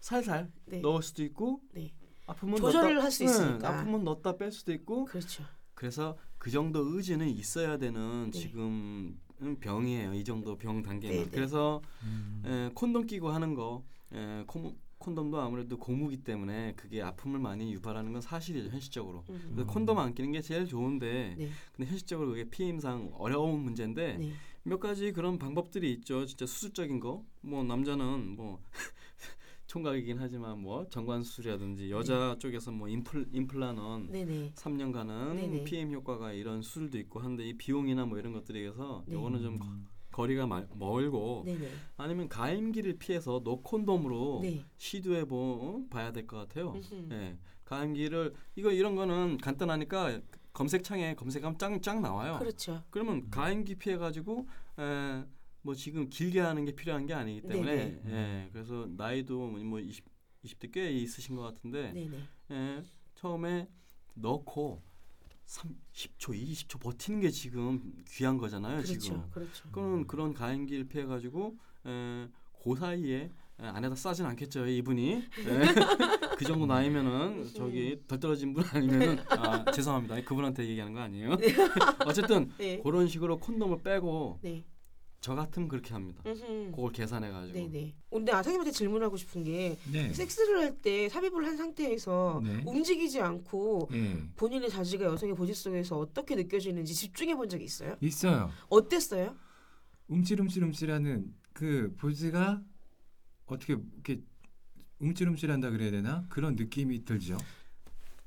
[0.00, 0.80] 살살 네.
[0.80, 1.92] 넣을 수도 있고 네.
[2.26, 3.68] 아프면 조절을 할수 응, 있으니까.
[3.68, 5.44] 아프면 넣었다 뺄 수도 있고 그렇죠.
[5.74, 8.38] 그래서 그 정도 의지는 있어야 되는 네.
[8.40, 9.20] 지금
[9.60, 10.14] 병이에요.
[10.14, 11.14] 이 정도 병 단계는.
[11.16, 11.30] 네, 네.
[11.30, 12.42] 그래서 음.
[12.46, 18.12] 에, 콘돔 끼고 하는 거 에, 콘, 콘돔도 아무래도 고무기 때문에 그게 아픔을 많이 유발하는
[18.12, 19.24] 건 사실이죠 현실적으로.
[19.28, 19.52] 음.
[19.52, 21.50] 그래서 콘돔 안 끼는 게 제일 좋은데 네.
[21.76, 24.32] 근데 현실적으로 그게 피임상 어려운 문제인데 네.
[24.62, 26.24] 몇 가지 그런 방법들이 있죠.
[26.24, 27.22] 진짜 수술적인 거.
[27.42, 28.62] 뭐 남자는 뭐
[29.66, 34.52] 총각이긴 하지만 뭐 정관 수술이라든지 여자 쪽에서 뭐 임플 임플란은 네네.
[34.54, 35.64] 3년간은 네네.
[35.64, 39.14] PM 효과가 이런 수술도 있고 한데 이 비용이나 뭐 이런 것들에 의해서 네.
[39.14, 39.86] 요거는 좀 음.
[40.14, 41.68] 거리가 말, 멀고 네네.
[41.96, 44.64] 아니면 가임기를 피해서 노콘돔으로 네.
[44.76, 46.72] 시도해 보 봐야 될 것 같아요.
[47.10, 47.36] 예.
[47.64, 50.20] 가임기를 이거 이런 거는 간단하니까
[50.52, 52.36] 검색창에 검색하면 짱짱 나와요.
[52.38, 52.84] 그렇죠.
[52.90, 54.46] 그러면 가임기 피해 가지고
[54.78, 55.24] 에,
[55.62, 58.02] 뭐 지금 길게 하는 게 필요한 게 아니기 때문에 네네.
[58.06, 60.04] 예, 그래서 나이도 뭐 20,
[60.44, 62.18] 20대 꽤 있으신 것 같은데 네네.
[62.52, 62.82] 예,
[63.16, 63.68] 처음에
[64.14, 64.80] 넣고
[65.44, 68.76] 3, 10초, 20초 버티는 게 지금 귀한 거잖아요.
[68.76, 68.98] 그렇죠.
[68.98, 69.68] 지금 그렇죠.
[69.70, 72.28] 그런 그런 가임기를 피해 가지고 에,
[72.62, 73.30] 그 사이에
[73.60, 75.24] 에, 안에다 싸진 않겠죠 이분이 예.
[76.36, 81.36] 그 정도 나이면은 저기 덜 떨어진 분 아니면은 아 죄송합니다 그분한테 얘기하는 거 아니에요
[82.04, 82.80] 어쨌든 네.
[82.82, 84.64] 그런 식으로 콘돔을 빼고 네.
[85.24, 86.72] 저 같으면 그렇게 합니다 음흠.
[86.72, 87.94] 그걸 계산해 가지고 네네.
[88.10, 90.12] 근데 아상님한테 질문하고 싶은 게 네.
[90.12, 92.62] 섹스를 할 때 삽입을 한 상태에서 네.
[92.66, 94.22] 움직이지 않고 예.
[94.36, 97.96] 본인의 자지가 여성의 보지 속에서 어떻게 느껴지는지 집중해 본 적이 있어요?
[98.02, 98.50] 있어요.
[98.68, 99.34] 어땠어요?
[100.08, 102.60] 움찔움찔움찔하는 그 보즈가
[103.46, 104.20] 어떻게 이렇게
[104.98, 107.38] 움찔움찔한다 그래야 되나 그런 느낌이 들죠.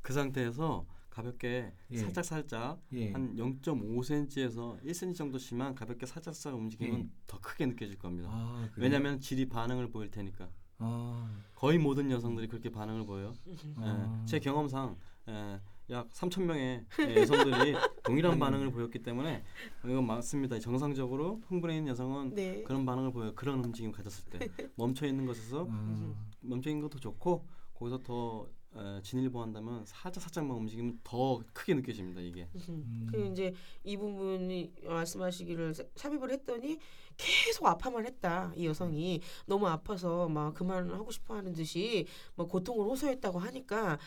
[0.02, 1.98] 그 상태에서 가볍게 예.
[1.98, 3.12] 살짝 살짝 예.
[3.12, 7.10] 한 0.5cm에서 1cm 정도씩만 가볍게 살짝 살짝 움직이면 예.
[7.26, 8.70] 더 크게 느껴질 겁니다 아?
[8.78, 13.34] 왜냐하면 질이 반응을 보일 테니까 아, 거의 모든 여성들이 그렇게 반응을 보여요.
[13.78, 14.20] 아.
[14.22, 14.96] 예, 제 경험상
[15.28, 19.44] 예, 약 3천 명의 예, 여성들이 동일한 반응을 보였기 때문에
[19.84, 20.60] 이건 맞습니다.
[20.60, 22.62] 정상적으로 흥분해 있는 여성은 네.
[22.62, 23.34] 그런 반응을 보여요.
[23.34, 24.38] 그런 움직임 가졌을 때
[24.78, 31.00] 멈춰 있는 것에서 아, 멈춰 있는 것도 좋고 거기서 더 에, 진일보한다면 살짝 살짝만 움직이면
[31.04, 32.22] 더 크게 느껴집니다.
[32.22, 33.08] 이게 음.
[33.12, 33.54] 그 이제
[33.84, 36.78] 이 부분이 말씀하시기를 사- 삽입을 했더니
[37.16, 43.98] 계속 아파만 했다 이 여성이 너무 아파서 막 그만하고 싶어하는 듯이 뭐 고통을 호소했다고 하니까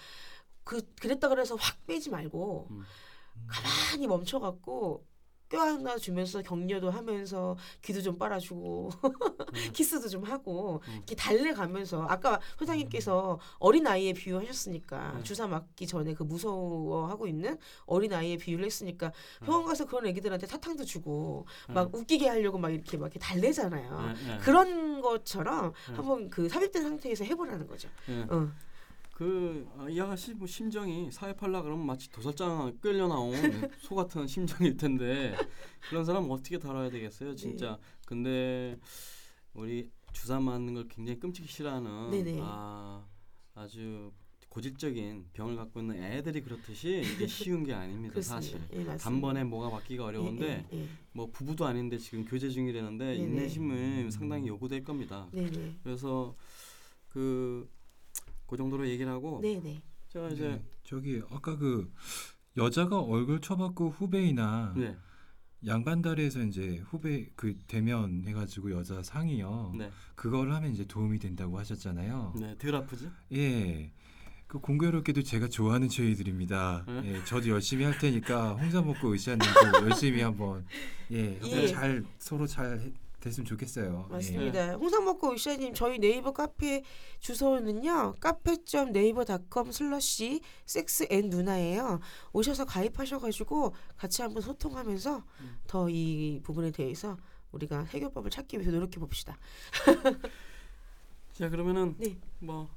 [0.62, 2.82] 그 그랬다 그래서 확 빼지 말고 음.
[3.46, 5.04] 가만히 멈춰갖고
[5.50, 8.90] 껴안아 주면서 격려도 하면서 귀도 좀 빨아주고
[9.74, 10.94] 키스도 좀 하고 음.
[10.94, 15.22] 이렇게 달래가면서 아까 소장님께서 어린 아이의 비유하셨으니까 네.
[15.24, 19.12] 주사 맞기 전에 그 무서워하고 있는 어린 아이의 비유를 했으니까
[19.44, 24.14] 병원 가서 그런 애기들한테 사탕도 주고 막 웃기게 하려고 막 이렇게 막 이렇게 달래잖아요.
[24.40, 25.94] 그런 것처럼 네.
[25.94, 27.88] 한번 그 삽입된 상태에서 해보라는 거죠.
[28.08, 28.20] 예.
[28.30, 28.50] 어.
[29.20, 33.32] 그 이 아가씨 뭐 심정이 사회 팔라 그러면 마치 도살장 끌려 나온
[33.80, 35.36] 소 같은 심정일 텐데
[35.90, 37.78] 그런 사람 어떻게 다뤄야 되겠어요, 진짜.
[38.06, 38.78] 근데
[39.52, 42.38] 우리 주사 맞는 걸 굉장히 끔찍이 싫어하는 네네.
[42.42, 43.04] 아
[43.54, 44.10] 아주
[44.48, 48.40] 고질적인 병을 갖고 있는 애들이 그렇듯이 이게 쉬운 게 아닙니다, 그렇습니다.
[48.40, 48.60] 사실.
[48.72, 48.96] 예.
[48.96, 50.88] 단번에 뭐가 바뀌기가 어려운데 예, 예, 예.
[51.12, 53.16] 뭐 부부도 아닌데 지금 교제 중이라는데.
[53.16, 55.28] 인내심은 상당히 요구될 겁니다.
[55.32, 55.76] 네네.
[55.84, 56.34] 그래서
[57.08, 57.68] 그,
[58.50, 59.80] 그 정도로 얘기를 하고 네네.
[60.08, 60.64] 제가 이제 네.
[60.82, 61.88] 저기 아까 그
[62.56, 64.96] 여자가 얼굴 쳐받고 후배이나 네,
[65.64, 69.74] 양반다리에서 이제 후배 그 대면 해가지고 여자 상이요.
[69.78, 72.34] 네, 그걸 하면 이제 도움이 된다고 하셨잖아요.
[72.40, 73.08] 네, 덜 아프지?
[73.34, 73.92] 예.
[74.48, 76.84] 그 공교롭게도 제가 좋아하는 체이들입니다.
[76.88, 77.02] 네.
[77.14, 80.66] 예, 저도 열심히 할 테니까 홍삼 먹고 의사님도 열심히 한번
[81.12, 81.66] 예, 예.
[81.68, 84.06] 잘 서로 잘 해- 됐으면 좋겠어요.
[84.08, 84.12] 예.
[84.12, 84.72] 맞습니다.
[84.74, 86.82] 홍삼 먹고 의사님 저희 네이버 카페
[87.20, 88.14] 주소는요.
[88.20, 92.00] 카페.네이버닷컴 슬러시 섹스 앤 누나예요.
[92.32, 95.58] 오셔서 가입하셔가지고 같이 한번 소통하면서 음.
[95.66, 97.16] 더이 부분에 대해서
[97.52, 99.38] 우리가 해결법을 찾기 위해서 노력해 봅시다.
[101.32, 102.16] 자 그러면은 네.
[102.38, 102.68] 뭐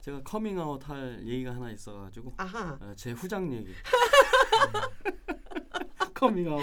[0.00, 2.34] 제가 커밍아웃 할 얘기가 하나 있어가지고.
[2.38, 3.72] 어, 제 후장 얘기.
[6.14, 6.62] 커밍아웃.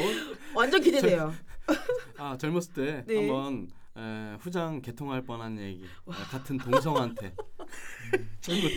[0.55, 1.33] 완전 기대돼요.
[2.17, 3.17] 아 젊었을 때 네.
[3.27, 5.83] 한번 에, 후장 개통할 뻔한 얘기.
[5.83, 5.87] 에,
[6.29, 7.33] 같은 동성한테.
[8.41, 8.71] 젊었.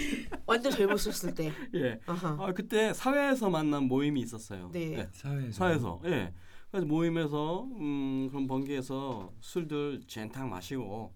[0.46, 1.52] 완전 젊었을 때.
[1.74, 2.00] 예.
[2.06, 2.36] 아하.
[2.40, 4.70] 아 그때 사회에서 만난 모임이 있었어요.
[4.72, 4.98] 네.
[4.98, 5.08] 예.
[5.12, 5.52] 사회에서.
[5.52, 6.00] 사회에서.
[6.06, 6.32] 예.
[6.70, 11.14] 그래서 모임에서 음 그런 번개에서 술들 젠탕 마시고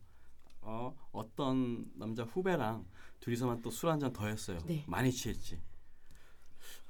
[0.63, 2.85] 어 어떤 남자 후배랑
[3.21, 4.59] 둘이서만 또 술 한 잔 더 했어요.
[4.67, 4.85] 네.
[4.87, 5.59] 많이 취했지.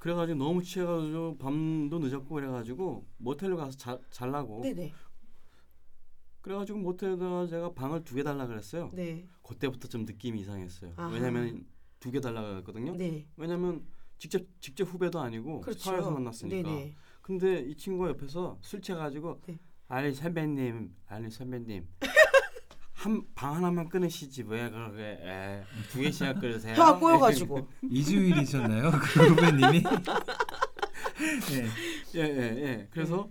[0.03, 4.59] 그래가지고 너무 취해가지고 밤도 늦었고 그래가지고 모텔로 가서 자, 잘라고.
[4.61, 4.91] 네네.
[6.41, 8.91] 그래가지고 모텔에다가 제가 방을 두 개 달라 그랬어요.
[8.93, 9.25] 네.
[9.43, 10.91] 그때부터 좀 느낌이 이상했어요.
[10.97, 11.07] 아하.
[11.09, 11.65] 왜냐면
[12.01, 12.93] 두 개 달라 그랬거든요.
[12.97, 13.25] 네.
[13.37, 13.85] 왜냐면
[14.17, 15.79] 직접 직접 후배도 아니고 그렇죠.
[15.79, 16.69] 사회에서 만났으니까.
[16.69, 16.95] 네네.
[17.21, 19.57] 근데 이 친구가 옆에서 술 취해가지고 네.
[19.87, 21.87] 아니 선배님, 아니 선배님
[23.03, 26.73] 한 방 하나만 끊으시지 왜 그렇게 에, 두 개씩이나 끊으세요?
[26.75, 27.67] 혀가 꼬여가지고.
[27.91, 28.91] 이주일이셨나요?
[28.91, 29.83] 그 후배님이?
[29.83, 31.67] 네.
[32.15, 33.29] 예예 예, 그래서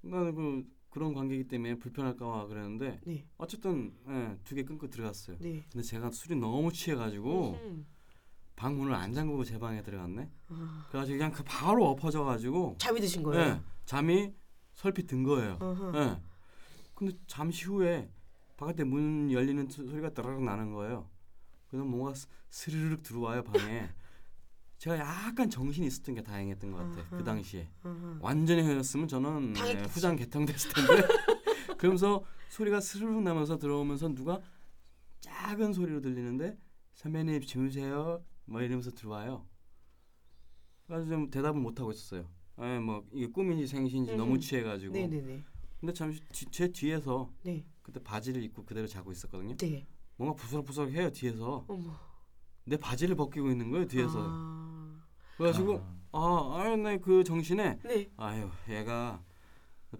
[0.00, 3.26] 나는 그 그런 관계이기 때문에 불편할까봐 그랬는데 네.
[3.36, 5.36] 어쨌든 예, 두 개 끊고 들어갔어요.
[5.40, 5.62] 네.
[5.70, 7.86] 근데 제가 술이 너무 취해가지고 음.
[8.56, 10.30] 방 문을 안 잠그고 제 방에 들어갔네.
[10.48, 13.44] 아, 그래가지고 그냥 그 바로 엎어져가지고 잠이 드신 거예요?
[13.44, 14.32] 예, 잠이
[14.72, 15.58] 설핏 든 거예요.
[15.60, 15.92] 어허.
[16.00, 16.16] 예.
[16.94, 18.08] 근데 잠시 후에
[18.56, 21.08] 바깥에 문 열리는 소- 소리가 따르륵 나는 거예요.
[21.68, 23.88] 그래서 뭔가 스- 스르륵 들어와요 방에.
[24.78, 27.00] 제가 약간 정신이 있었던 게 다행했던 것 같아.
[27.00, 27.16] 아하.
[27.16, 27.68] 그 당시에.
[28.20, 29.88] 완전히 헤어졌으면 저는 예, 당했겠지.
[29.90, 31.06] 후장 개통됐을 텐데.
[31.78, 34.40] 그러면서 소리가 스르륵 나면서 들어오면서 누가
[35.20, 36.58] 작은 소리로 들리는데
[36.94, 38.22] 선배님 주무세요.
[38.44, 39.46] 뭐 이러면서 들어와요.
[40.86, 42.28] 그래서 좀 대답을 못 하고 있었어요.
[42.60, 44.40] 예, 뭐 이게 꿈인지 생신인지 너무 음.
[44.40, 44.92] 취해가지고.
[44.94, 45.44] 네네네.
[45.80, 47.64] 근데 잠시 뒤, 제 뒤에서 네.
[47.86, 49.56] 그때 바지를 입고 그대로 자고 있었거든요.
[49.56, 49.86] 네.
[50.16, 51.64] 뭔가 부스럭부스럭해요 뒤에서.
[51.68, 51.96] 어머.
[52.64, 54.12] 내 바지를 벗기고 있는 거예요 뒤에서.
[54.18, 55.00] 아.
[55.36, 58.10] 그래가지고 아, 아유 내그 정신에 네.
[58.16, 59.22] 아유 얘가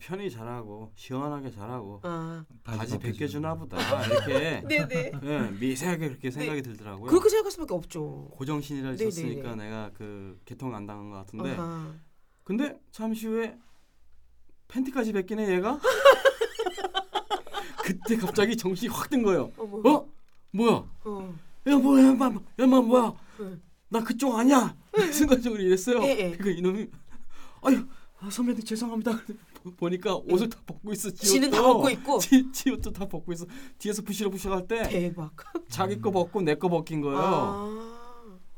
[0.01, 2.45] 편히 자라고 시원하게 자라고 아.
[2.65, 3.13] 바지 벗겨주고.
[3.13, 5.13] 벗겨주나 보다 이렇게 네네.
[5.23, 7.09] 예, 미세하게 그렇게 생각이 들더라고요.
[7.09, 8.31] 그렇게 생각할 수밖에 없죠.
[8.33, 8.93] 고정신이라.
[8.95, 11.95] 있었으니까 내가 그 개통 안 당한 것 같은데 아하.
[12.43, 13.57] 근데 잠시 후에
[14.67, 15.79] 팬티까지 벗기네 얘가
[17.87, 19.53] 그때 갑자기 정신이 확 든 거예요.
[19.57, 19.89] 어머.
[19.91, 20.09] 어?
[20.53, 20.85] 뭐야?
[21.05, 21.35] 어.
[21.69, 23.61] 야 뭐야 야마 야마 뭐야 응.
[23.89, 24.75] 나 그쪽 아니야
[25.13, 26.37] 순간적으로 이랬어요 예, 예.
[26.37, 26.87] 그 이놈이
[27.63, 27.85] 아유
[28.21, 29.21] 아, 선배님 죄송합니다
[29.63, 31.61] 보- 보니까 옷을 다 벗고 있어 지 지는 다.
[31.63, 32.19] 벗고 있고.
[32.21, 33.45] 지, 지 옷도 다 벗고 있어
[33.79, 35.33] 뒤에서 부시럭부시럭 할때 대박.
[35.69, 37.96] 자기 거 벗고 내 거 벗긴 거예요 아.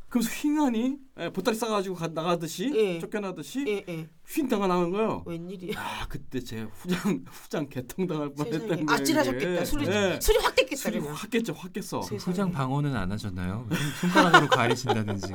[0.08, 2.98] 그래서 휑하니 예, 보따리 싸가지고 가, 나가듯이 예.
[2.98, 4.08] 쫓겨나듯이 예, 예.
[4.26, 5.78] 휙 당가 나간 거예요 웬일이야.
[5.78, 8.84] 아 그때 제 후장 후장 개통 당할 뻔했던 세상에.
[8.86, 9.64] 거예요 아찔하셨겠다.
[9.66, 10.18] 술이 예.
[10.20, 10.76] 술이 확 깼겠다.
[10.76, 10.98] 술이.
[11.00, 12.18] 확 깼죠 확 깼어 세상에.
[12.18, 13.66] 후장 방어는 안 하셨나요?
[13.70, 15.32] 손- 손가락으로 가리신다든지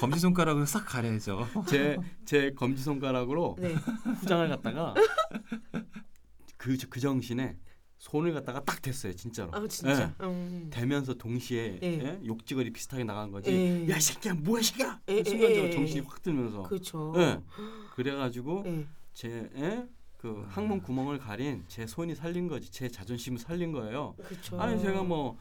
[0.00, 1.46] 검지 손가락으로 싹 가려야죠.
[1.68, 3.74] 제 제 검지 손가락으로 네.
[4.20, 4.94] 후장을 갖다가
[6.56, 7.56] 그, 그 정신에
[8.04, 10.14] 손을 갖다가 딱 댔어요 진짜로 아 진짜.
[10.20, 10.24] 예.
[10.26, 10.68] 음.
[10.70, 11.86] 대면서 동시에 예.
[11.86, 12.20] 예?
[12.26, 13.88] 욕지거리 비슷하게 나간 거지 예.
[13.90, 16.04] 야이 새끼야 뭐야 이 새끼야 예, 예, 순간적으로 예, 정신이 예.
[16.06, 17.14] 확 들면서 그렇죠.
[17.16, 17.40] 예.
[17.94, 18.86] 그래가지고 예.
[19.14, 19.88] 제 예?
[20.18, 24.60] 그 항문 구멍을 가린 제 손이 살린 거지 제 자존심을 살린 거예요 그렇죠.
[24.60, 25.38] 아니 제가 뭐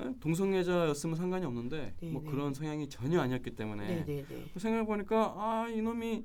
[0.00, 0.12] 예?
[0.18, 2.28] 동성애자였으면 상관이 없는데 네, 뭐 네.
[2.28, 4.46] 그런 성향이 전혀 아니었기 때문에 네네네.
[4.56, 6.24] 생각해 보니까 아 이놈이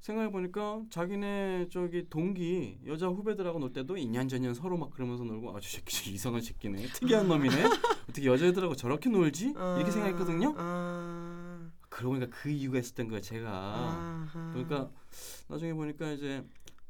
[0.00, 5.50] 생각해 보니까 자기네 저기 동기 여자 후배들하고 놀 때도 이년 저년 서로 막 그러면서 놀고
[5.56, 7.64] 아저 새끼 저 이상한 새끼네 특이한 놈이네
[8.08, 11.68] 어떻게 여자애들하고 저렇게 놀지 이렇게 생각했거든요 아.
[11.88, 14.50] 그러고 보니까 그 이유가 있었던 거예요 제가 아하.
[14.52, 14.90] 그러니까
[15.48, 16.44] 나중에 보니까 이제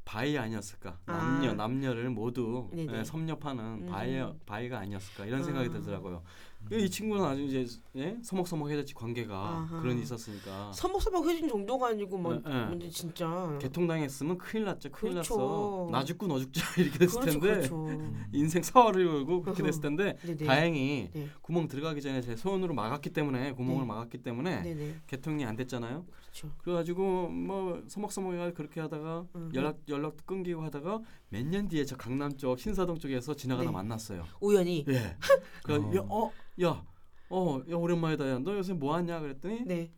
[0.05, 1.11] 바이 아니었을까 아.
[1.17, 2.69] 남녀 남녀를 모두.
[2.75, 3.87] 예, 섭렵하는 음.
[3.89, 5.71] 바이 바이가 아니었을까 이런 생각이 아.
[5.71, 6.23] 들더라고요
[6.71, 8.17] 이 친구는 아주 이제 예?
[8.21, 9.81] 서먹서먹해졌지 관계가 아하.
[9.81, 12.41] 그런 게 있었으니까 서먹서먹 해진 정도가 아니고 뭐 예, 예.
[12.69, 14.91] 근데 진짜 개통당했으면 큰일 났죠.
[14.91, 15.35] 큰일 그렇죠.
[15.37, 15.89] 났어.
[15.91, 17.87] 나 죽고 너 죽자 이렇게 됐을 그렇죠, 텐데 그렇죠.
[18.33, 19.63] 인생 사활을 걸고 그렇게.
[19.63, 20.45] 됐을 텐데 네네.
[20.45, 21.27] 다행히 네.
[21.41, 23.87] 구멍 들어가기 전에 제 손으로 막았기 때문에 구멍을 네.
[23.87, 24.95] 막았기 때문에 네네.
[25.07, 26.05] 개통이 안 됐잖아요.
[26.39, 26.51] 그렇죠.
[26.59, 29.51] 그래가지고 뭐 서먹서먹해가 그렇게 하다가 음.
[29.53, 33.73] 연락 연락도 끊기고 하다가 몇 년 뒤에 저 강남 쪽 신사동 쪽에서 지나가다 네.
[33.73, 34.23] 만났어요.
[34.41, 34.85] 우연히.
[34.87, 35.17] 예.
[35.63, 35.75] 그
[36.09, 36.31] 어.
[36.61, 36.85] 야,
[37.29, 38.29] 어, 야 오랜만이다.
[38.29, 39.91] 야, 너 요새 뭐 하냐 그랬더니 네.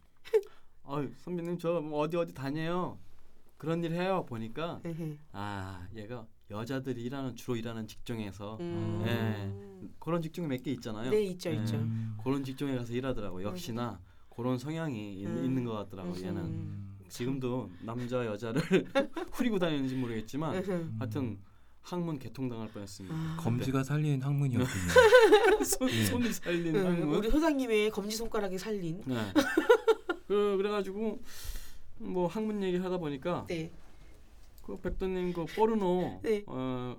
[0.83, 2.97] 아유 선배님 저뭐 어디 어디 다녀요.
[3.57, 4.25] 그런 일 해요.
[4.27, 5.17] 보니까 에헤.
[5.33, 9.03] 아 얘가 여자들이 일하는 주로 일하는 직종에서 음.
[9.05, 9.91] 예.
[9.99, 11.09] 그런 직종이 몇개 있잖아요.
[11.11, 11.55] 네 있죠 예.
[11.55, 11.75] 있죠.
[11.77, 12.17] 음.
[12.23, 13.43] 그런 직종에 가서 일하더라고.
[13.43, 13.99] 역시나
[14.35, 15.45] 그런 성향이 있, 음.
[15.45, 16.13] 있는 것 같더라고.
[16.13, 16.23] 음.
[16.23, 18.61] 얘는 지금도 남자 여자를
[19.33, 20.85] 후리고 다니는지 모르겠지만 에헤.
[20.99, 21.37] 하여튼
[21.81, 23.15] 항문 개통당할 뻔했습니다.
[23.15, 23.37] 아.
[23.39, 24.69] 검지가 살린 학문이었군요.
[25.65, 26.05] 손, 예.
[26.05, 27.15] 손이 살린 응, 항문.
[27.17, 29.01] 우리 소장님의 검지 손가락이 살린.
[29.05, 29.15] 네.
[30.27, 31.19] 그 그래가지고
[31.97, 33.71] 뭐 학문 얘기 하다 보니까 네.
[34.61, 36.43] 그 백도님 그 포르노 네.
[36.47, 36.95] 어,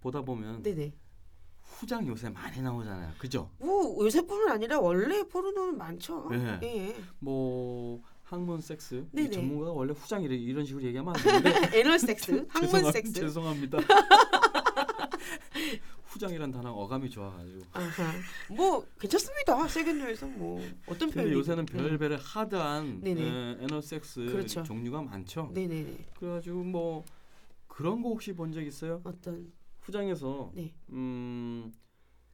[0.00, 0.92] 보다 보면 네네.
[1.66, 3.12] 후장 요새 많이 나오잖아요.
[3.18, 3.50] 그죠?
[3.58, 6.28] 뭐 요새뿐만 아니라 원래 포르노는 많죠.
[6.30, 6.58] 네.
[6.62, 6.96] 예.
[7.18, 9.30] 뭐 학문 섹스 이 네네.
[9.30, 13.12] 전문가가 원래 후장 이래 이런 식으로 얘기하면 안 되는데 애널 섹스, 학문 죄송합- 섹스.
[13.12, 13.78] 죄송합니다.
[16.06, 17.60] 후장이란 단어 어감이 좋아가지고.
[17.74, 18.12] 아하.
[18.56, 19.68] 뭐 괜찮습니다.
[19.68, 21.72] 세계노에서 뭐 어떤 근데 표현이 요새는 네.
[21.76, 23.20] 별별의 하드한 네네.
[23.22, 24.62] 에, 애널 섹스 그렇죠.
[24.62, 25.50] 종류가 많죠.
[25.52, 26.06] 네네네.
[26.18, 27.04] 그래가지고 뭐
[27.68, 29.02] 그런 거 혹시 본 적 있어요?
[29.04, 29.52] 어떤
[29.86, 30.74] 후장에서 네.
[30.90, 31.72] 음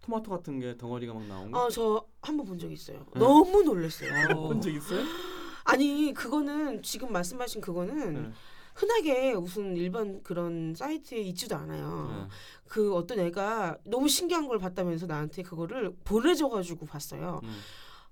[0.00, 1.66] 토마토 같은 게 덩어리가 막 나온 거.
[1.66, 3.04] 아 저 한 번 본 적 있어요.
[3.14, 3.20] 네.
[3.20, 4.10] 너무 놀랐어요.
[4.34, 5.02] 본적 있어요?
[5.64, 8.30] 아니 그거는 지금 말씀하신 그거는 네.
[8.74, 12.26] 흔하게 무슨 일반 그런 사이트에 있지도 않아요.
[12.28, 12.34] 네.
[12.68, 17.40] 그 어떤 애가 너무 신기한 걸 봤다면서 나한테 그거를 보내줘가지고 봤어요.
[17.44, 17.60] 음.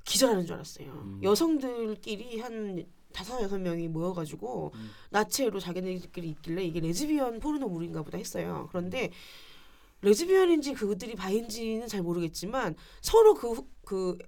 [0.05, 0.93] 기절하는 줄 알았어요.
[0.93, 1.21] 음.
[1.23, 4.91] 여성들끼리 한 다섯 여섯 명이 모여가지고 음.
[5.11, 8.69] 나체로 자기네들끼리 있길래 이게 레즈비언 포르노물인가 보다 했어요.
[8.71, 9.11] 그런데
[10.03, 14.19] 레즈비언인지 그들이 바인지는 잘 모르겠지만 서로 그그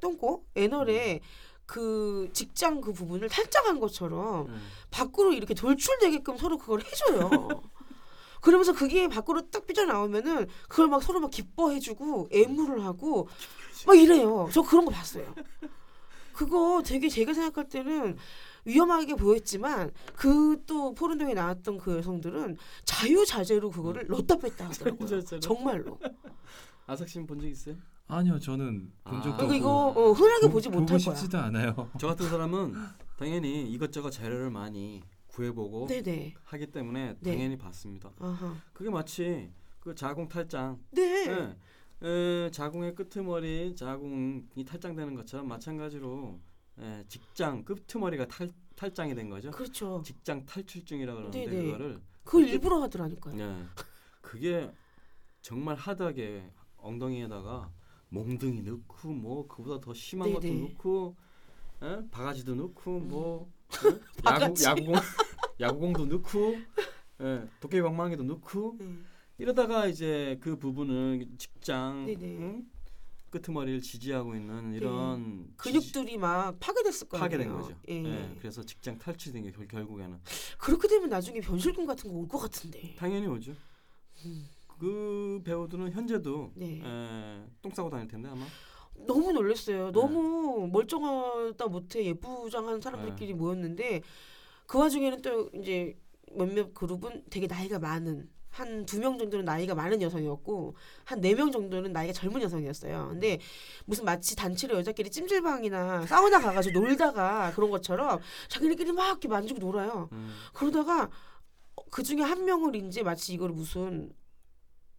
[0.00, 1.20] 똥꼬 애널에
[1.64, 4.68] 그 직장 그 부분을 탈장한 것처럼 음.
[4.90, 7.48] 밖으로 이렇게 돌출되게끔 서로 그걸 해줘요.
[8.40, 13.28] 그러면서 그게 밖으로 딱 삐져나오면은 그걸 막 서로 막 기뻐해주고 애무를 하고
[13.86, 14.48] 막 이래요.
[14.52, 15.34] 저 그런 거 봤어요.
[16.40, 18.16] 그거 되게 제가 생각할 때는
[18.66, 25.20] 위험하게 보였지만 그 또 포르노에 나왔던 그 여성들은 자유자재로 그거를 넣다 뺐다 하더라고요.
[25.40, 25.98] 정말로.
[26.86, 27.76] 아삭 씨는 본 적 있어요?
[28.08, 29.22] 아니요, 저는 본 아.
[29.22, 30.98] 적도 그리고 없고 이거 어, 흔하게 보- 보고 못할 거야.
[30.98, 31.90] 싶지도 않아요.
[32.00, 32.74] 저 같은 사람은
[33.16, 36.34] 당연히 이것저것 자료를 많이 구해보고 네네.
[36.44, 37.30] 하기 때문에 네.
[37.32, 38.10] 당연히 봤습니다.
[38.18, 38.54] 아하.
[38.72, 41.26] 그게 마치 그 자궁 탈장, 네.
[41.28, 41.56] 예.
[42.02, 46.38] 에, 자궁의 끄트머리 자궁이 탈장되는 것처럼 마찬가지로
[46.80, 49.50] 예, 직장 끄트머리가 탈, 탈장이 된 거죠.
[49.50, 50.02] 그렇죠.
[50.04, 51.62] 직장 탈출증이라 그러는데 네네.
[51.64, 53.38] 그거를 그걸 일부러 하더라니까요.
[53.40, 53.64] 예,
[54.20, 54.70] 그게
[55.40, 57.72] 정말 하드하게 엉덩이에다가
[58.10, 60.60] 몽둥이 넣고 뭐 그보다 더 심한 것도 네네.
[60.72, 61.16] 넣고
[61.82, 62.02] 예?
[62.10, 63.50] 바가지도 넣고 뭐
[63.84, 63.88] 예?
[64.28, 64.64] 야구 바가지.
[64.64, 64.94] 야구공
[65.60, 66.60] 야구공도 넣고
[67.22, 68.98] 예, 도깨비 방망이도 넣고 네.
[69.38, 72.06] 이러다가 이제 그 부분을 직장.
[72.08, 72.66] 응?
[73.30, 77.20] 끄트머리를 지지하고 있는 이런 지지- 근육들이 막 파괴됐을 거예요.
[77.22, 77.74] 파괴된 거죠.
[77.88, 78.02] 예.
[78.04, 80.18] 예, 그래서 직장 탈출된 게 결, 결국에는
[80.58, 82.94] 그렇게 되면 나중에 변실금 같은 거 올 것 같은데.
[82.96, 83.52] 당연히 오죠.
[84.24, 84.48] 음.
[84.78, 86.80] 그 배우들은 현재도 네.
[86.82, 88.46] 에, 똥 싸고 다닐 텐데 아마.
[89.06, 89.32] 너무 네.
[89.32, 89.90] 놀랐어요.
[89.92, 93.34] 너무 멀쩡하다 못해 예쁘장한 사람들끼리 네.
[93.38, 94.02] 모였는데
[94.66, 95.98] 그 와중에는 또 이제
[96.32, 101.50] 몇몇 그룹은 되게 나이가 많은 한 두 명 정도는 나이가 많은 여성이었고 한 네 명
[101.52, 103.08] 정도는 나이가 젊은 여성이었어요.
[103.10, 103.38] 근데
[103.84, 110.08] 무슨 마치 단체로 여자끼리 찜질방이나 사우나 가가지고 놀다가 그런 것처럼 자기네끼리 막 이렇게 만지고 놀아요.
[110.12, 110.34] 음.
[110.54, 111.10] 그러다가
[111.90, 114.10] 그 중에 한 명을 이제 마치 이걸 무슨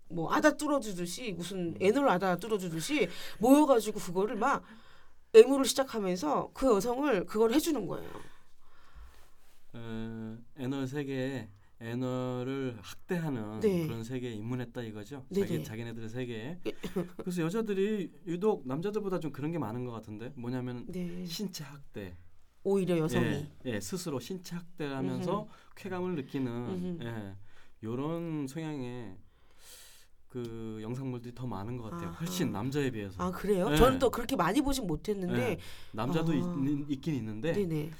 [0.09, 4.63] 뭐 아다 뚫어주듯이 무슨 애널 아다 뚫어주듯이 모여가지고 그거를 막
[5.35, 8.09] 애무를 시작하면서 그 여성을 그걸 해주는 거예요.
[9.75, 13.85] 에, 애널 세계에 애널을 학대하는 네.
[13.85, 15.25] 그런 세계에 입문했다 이거죠.
[15.29, 15.47] 네네.
[15.47, 16.59] 자기 자기네들의 세계에.
[17.17, 21.25] 그래서 여자들이 유독 남자들보다 좀 그런 게 많은 것 같은데 뭐냐면 네.
[21.25, 22.17] 신체 학대.
[22.63, 27.03] 오히려 여성이 예, 예, 스스로 신체 학대하면서 쾌감을 느끼는 음흠.
[27.03, 27.35] 예,
[27.83, 29.15] 요런 성향의
[30.27, 32.09] 그 영상물들이 더 많은 것 같아요.
[32.09, 32.19] 아하.
[32.19, 33.23] 훨씬 남자에 비해서.
[33.23, 33.69] 아 그래요?
[33.69, 33.77] 네.
[33.77, 35.57] 저는 또 그렇게 많이 보진 못했는데 예,
[35.93, 36.35] 남자도 아.
[36.35, 37.91] 있, 있긴 있는데 네네.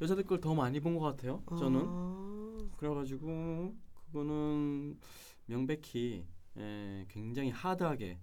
[0.00, 1.42] 여자들 걸 더 많이 본 것 같아요.
[1.58, 3.74] 저는 아, 그래가지고
[4.06, 4.98] 그거는
[5.46, 6.24] 명백히
[6.58, 8.18] 예, 굉장히 하드하게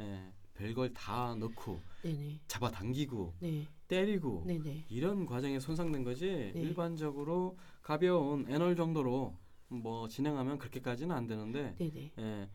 [0.00, 2.40] 예, 별걸 다 넣고 네네.
[2.46, 3.66] 잡아당기고 네.
[3.88, 4.86] 때리고 네네.
[4.88, 6.60] 이런 과정에 손상된 거지 네.
[6.60, 9.36] 일반적으로 가벼운 애널 정도로
[9.68, 12.12] 뭐 진행하면 그렇게까지는 안 되는데 네네.
[12.18, 12.48] 예,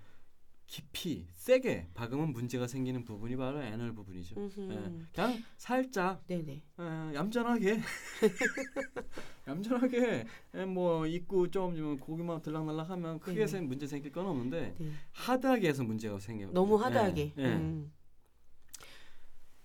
[0.66, 4.36] 깊이 세게 박으면 문제가 생기는 부분이 바로 애널 부분이죠.
[4.40, 6.64] 예, 그냥 살짝 네네.
[6.80, 7.80] 예, 얌전하게
[9.48, 13.48] 얌전하게 예, 뭐 입구 좀, 좀 고기만 들락날락하면 크게 네네.
[13.48, 14.92] 생 문제 생길 건 없는데 네.
[15.12, 16.48] 하드하게 해서 문제가 생겨.
[16.52, 17.34] 너무 하드하게.
[17.38, 17.48] 예, 예.
[17.48, 17.92] 음.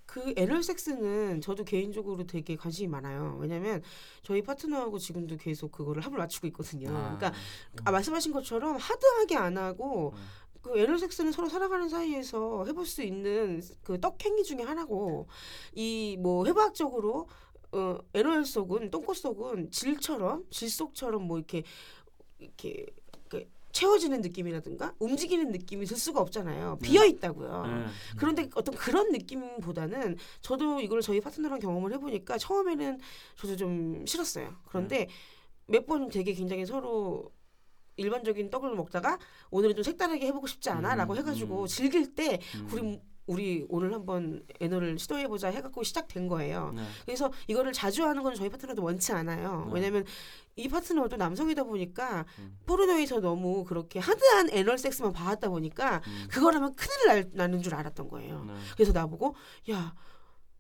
[0.09, 3.37] 그 애널 섹스는 저도 개인적으로 되게 관심이 많아요.
[3.41, 3.83] 왜냐면
[4.23, 6.89] 저희 파트너하고 지금도 계속 그거를 합을 맞추고 있거든요.
[6.89, 7.33] 아, 그러니까
[7.85, 10.19] 아, 말씀하신 것처럼 하드하게 안 하고 음.
[10.63, 15.27] 그 애널 섹스는 서로 살아가는 사이에서 해볼 수 있는 그 떡행위 중에 하나고
[15.75, 17.29] 이 뭐 해부학적으로
[17.73, 21.63] 어 애널 속은 똥꼬 속은 질처럼 질속처럼 뭐 이렇게
[22.39, 22.87] 이렇게,
[23.31, 26.79] 이렇게 채워지는 느낌이라든가 움직이는 느낌이 들 수가 없잖아요.
[26.81, 26.89] 네.
[26.89, 27.67] 비어 있다고요.
[27.67, 27.85] 네.
[28.17, 32.99] 그런데 어떤 그런 느낌보다는 저도 이걸 저희 파트너랑 경험을 해보니까 처음에는
[33.37, 34.57] 저도 좀 싫었어요.
[34.67, 35.09] 그런데 네.
[35.67, 37.31] 몇번 되게 굉장히 서로
[37.99, 39.19] 일반적인 떡을 먹다가
[39.51, 41.67] 오늘은 좀 색다르게 해보고 싶지 않아라고 음, 해가지고 음.
[41.67, 42.69] 즐길 때 음.
[42.73, 46.73] 우리 우리 오늘 한번 애너를 시도해보자 해갖고 시작된 거예요.
[46.75, 46.83] 네.
[47.05, 49.67] 그래서 이거를 자주 하는 건 저희 파트너도 원치 않아요.
[49.67, 49.75] 네.
[49.75, 50.05] 왜냐면
[50.57, 52.59] 이 파트너도 남성이다 보니까 음.
[52.65, 56.27] 포르노에서 너무 그렇게 하드한 애널 섹스만 봐왔다 보니까 음.
[56.31, 58.45] 그거라면 큰일 날, 나는 줄 알았던 거예요.
[58.45, 58.55] 네.
[58.75, 59.37] 그래서 나보고
[59.71, 59.95] 야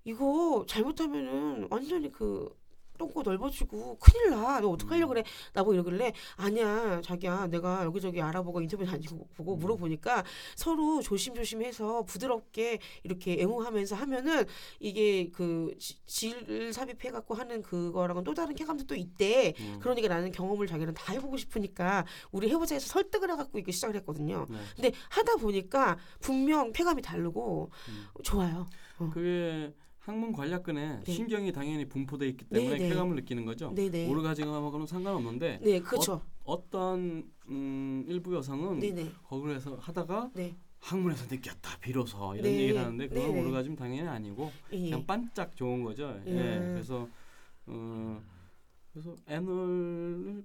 [0.05, 2.55] 이거 잘못하면은 완전히 그
[2.99, 4.61] 똥꼬 넓어지고 큰일 나.
[4.61, 5.25] 너 어떡하려고 그래?
[5.55, 9.59] 나보고 이러길래 아니야 자기야 내가 여기저기 알아보고 인터뷰 다니고 보고 음.
[9.61, 10.25] 물어보니까
[10.57, 14.45] 서로 조심조심해서 부드럽게 이렇게 애무하면서 하면은
[14.81, 15.75] 이게 그
[16.07, 19.55] 질 삽입해갖고 하는 그거랑은 또 다른 쾌감도 또 있대.
[19.61, 19.79] 음.
[19.81, 24.47] 그러니까 나는 경험을 자기랑 다 해보고 싶으니까 우리 해보자 해서 설득을 해갖고 이렇게 시작을 했거든요.
[24.49, 24.59] 네.
[24.75, 28.07] 근데 하다 보니까 분명 쾌감이 다르고 음.
[28.23, 28.67] 좋아요.
[28.97, 29.73] 그게
[30.09, 31.13] 항문 관략근에 네.
[31.13, 32.89] 신경이 당연히 분포돼 있기 때문에 네, 네.
[32.89, 33.73] 쾌감을 느끼는 거죠.
[33.75, 34.09] 네네.
[34.09, 36.23] 오르가즘하고는 상관없는데 네, 그렇죠.
[36.45, 39.11] 어 떤 음, 일부 여성은 네네.
[39.25, 40.57] 거기에서 하다가 네.
[40.81, 42.59] 항문에서 느꼈다 비로소 이런 네.
[42.63, 43.41] 얘기를 하는데 그건 네네.
[43.41, 44.79] 오르가즘 당연히 아니고 예.
[44.85, 46.19] 그냥 반짝 좋은 거죠.
[46.27, 46.31] 예.
[46.31, 46.71] 음.
[46.73, 47.07] 그래서
[47.67, 48.23] 어,
[48.93, 50.43] 그래서 애널을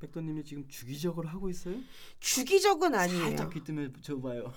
[0.00, 1.76] 백도님이 지금 주기적으로 하고 있어요?
[2.18, 3.20] 주기적은 아니에요.
[3.20, 4.52] 살짝 귀뜸해 줘봐요.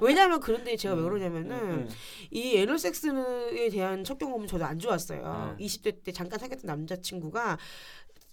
[0.00, 1.08] 왜냐하면 그런데 제가 왜 음.
[1.08, 1.94] 그러냐면은 네,
[2.30, 5.56] 이 애널 섹스에 대한 첫 경험은 저도 안 좋았어요.
[5.58, 5.66] 네.
[5.66, 7.58] 20대 때 잠깐 사귀었던 남자친구가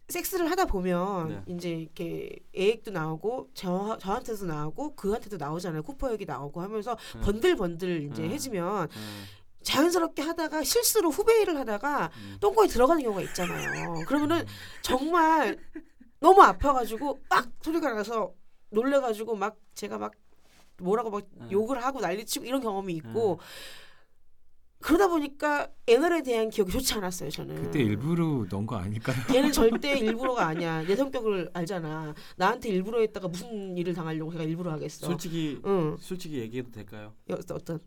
[0.08, 1.56] 섹스를 하다 보면 네.
[1.56, 5.84] 이제 이렇게 애액도 나오고 저 저한테도 나오고 그한테도 나오잖아요.
[5.84, 7.22] 쿠퍼 액이 나오고 하면서 네.
[7.22, 8.30] 번들번들 이제 네.
[8.30, 8.96] 해지면 네.
[9.64, 12.38] 자연스럽게 하다가 실수로 후배 일을 하다가 음.
[12.40, 14.06] 똥꼬에 들어가는 경우가 있잖아요.
[14.08, 14.46] 그러면은
[14.82, 15.58] 정말
[16.20, 18.34] 너무 아파가지고 막 소리가 나서
[18.72, 20.12] 놀래가지고 막 제가 막
[20.78, 21.52] 뭐라고 막 네.
[21.52, 23.40] 욕을 하고 난리치고 이런 경험이 있고
[24.82, 27.30] 그러다 보니까 애널에 대한 기억이 좋지 않았어요.
[27.30, 29.18] 저는 그때 일부러 넣은 거 아닐까요?
[29.28, 30.84] 걔는 절대 일부러가 아니야.
[30.84, 32.14] 내 성격을 알잖아.
[32.38, 35.06] 나한테 일부러 했다가 무슨 일을 당하려고 걔가 일부러 하겠어.
[35.08, 35.98] 솔직히 응.
[36.00, 37.14] 솔직히 얘기해도 될까요?
[37.30, 37.80] 여- 어떤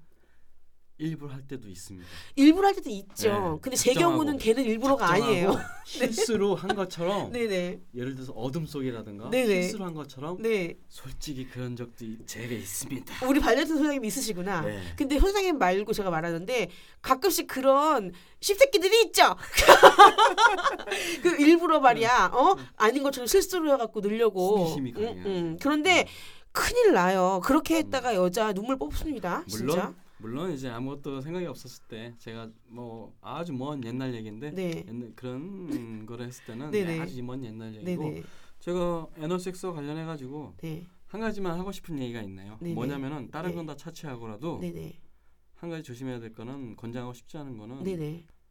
[0.99, 2.07] 일부러 할 때도 있습니다.
[2.37, 3.29] 일부러 할 때도 있죠.
[3.55, 5.59] 네, 근데 제 경우는 걔는 일부러가 아니에요.
[5.85, 7.81] 실수로 한 것처럼 네네.
[7.95, 9.63] 예를 들어서 어둠 속이라든가 네네.
[9.63, 10.75] 실수로 한 것처럼 네.
[10.89, 13.27] 솔직히 그런 적도 이- 제가 있습니다.
[13.27, 14.61] 우리 발레트 소장님 있으시구나.
[14.61, 14.81] 네.
[14.97, 16.71] 근데 소장님 말고 제가 말하는데
[17.01, 19.35] 가끔씩 그런 씹새끼들이 있죠.
[21.23, 22.31] 그 일부러 말이야.
[22.33, 24.59] 어 아닌 것처럼 실수로 해갖고 늘려고.
[24.59, 25.57] 호기심이 강해요.
[25.61, 26.07] 그런데
[26.53, 27.41] 큰일 나요.
[27.43, 29.45] 그렇게 했다가 여자 눈물 뽑습니다.
[29.49, 29.95] 진짜.
[30.23, 34.85] 물론 이제 아무것도 생각이 없었을 때 제가 뭐 아주 먼 옛날 얘기인데 네.
[34.87, 35.67] 옛날 그런
[36.07, 37.01] 거를 했을 때는 네네.
[37.01, 38.23] 아주 먼 옛날 얘기고 네네.
[38.61, 40.87] 제가 애널섹스와 관련해 가지고 네.
[41.09, 42.57] 한 가지만 하고 싶은 얘기가 있네요.
[42.61, 42.75] 네네.
[42.75, 43.57] 뭐냐면은 다른 네.
[43.57, 44.61] 건다 차치하고라도.
[45.57, 47.83] 한 가지 조심해야 될 거는 권장하고 싶지 않은 거는.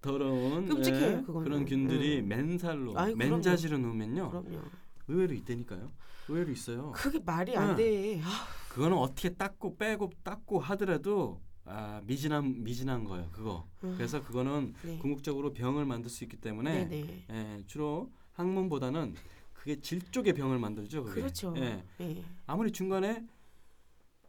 [0.01, 1.23] 더러운 끔찍해요, 예.
[1.25, 2.27] 그런 균들이 음.
[2.27, 3.13] 맨살로 아이.
[3.15, 4.59] 맨자지로 놓으면요 그럼요.
[5.07, 5.89] 의외로 있다니까요.
[6.27, 6.91] 의외로 있어요.
[6.95, 7.75] 그게 말이 안 응.
[7.75, 8.19] 돼.
[8.23, 13.29] 아, 그거는 어떻게 닦고 빼고 닦고 하더라도 아, 미진한 미진한 거예요.
[13.31, 13.67] 그거.
[13.83, 13.93] 음.
[13.97, 14.97] 그래서 그거는 네.
[14.97, 17.25] 궁극적으로 병을 만들 수 있기 때문에 네네.
[17.29, 19.15] 예, 주로 항문보다는
[19.53, 21.03] 그게 질 쪽의 병을 만들죠.
[21.03, 21.21] 그게.
[21.21, 21.53] 그렇죠.
[21.57, 21.83] 예.
[22.01, 22.23] 예.
[22.47, 23.25] 아무리 중간에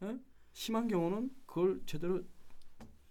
[0.03, 0.19] 예?
[0.51, 2.21] 심한 경우는 그걸 제대로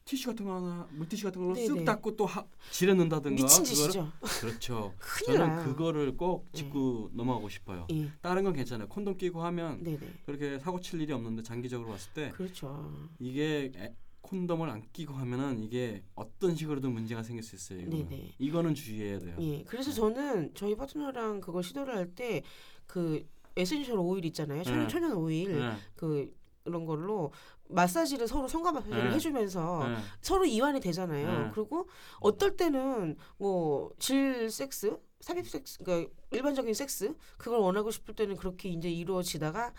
[0.04, 1.68] 티슈 같은 거 하나 물티슈 같은 걸로 네네.
[1.68, 4.10] 쓱 닦고 또 하, 지려 넣는다든가 미친 짓이죠.
[4.40, 4.94] 그렇죠.
[5.26, 5.64] 저는 나요.
[5.64, 7.86] 그거를 꼭 짚고 넘어가고 싶어요.
[7.90, 8.10] 예.
[8.20, 8.88] 다른 건 괜찮아요.
[8.88, 10.00] 콘돔 끼고 하면 네네.
[10.26, 12.92] 그렇게 사고 칠 일이 없는데 장기적으로 봤을 때 그렇죠.
[13.20, 13.96] 이게 에-
[14.32, 17.80] 콘돔을 안 끼고 하면은 이게 어떤 식으로든 문제가 생길 수 있어요.
[17.80, 18.34] 이거는, 네네.
[18.38, 19.36] 이거는 주의해야 돼요.
[19.40, 19.62] 예.
[19.64, 19.96] 그래서 네.
[19.96, 22.42] 저는 저희 파트너랑 그걸 시도를 할 때
[22.86, 23.26] 그
[23.56, 24.62] essential 오일 있잖아요.
[24.64, 24.88] 천연, 네.
[24.88, 25.76] 천연 오일 네.
[25.94, 26.30] 그
[26.66, 27.32] 이런 걸로
[27.68, 29.14] 마사지를 서로 성감 마사지를 네.
[29.14, 29.96] 해주면서 네.
[30.20, 31.44] 서로 이완이 되잖아요.
[31.46, 31.50] 네.
[31.54, 31.88] 그리고
[32.20, 38.68] 어떨 때는 뭐 질 섹스, 삽입 섹스, 그러니까 일반적인 섹스 그걸 원하고 싶을 때는 그렇게
[38.70, 39.72] 이제 이루어지다가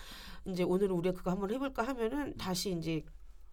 [0.45, 3.03] 이제 오늘은 우리가 그거 한번 해볼까 하면은 다시 이제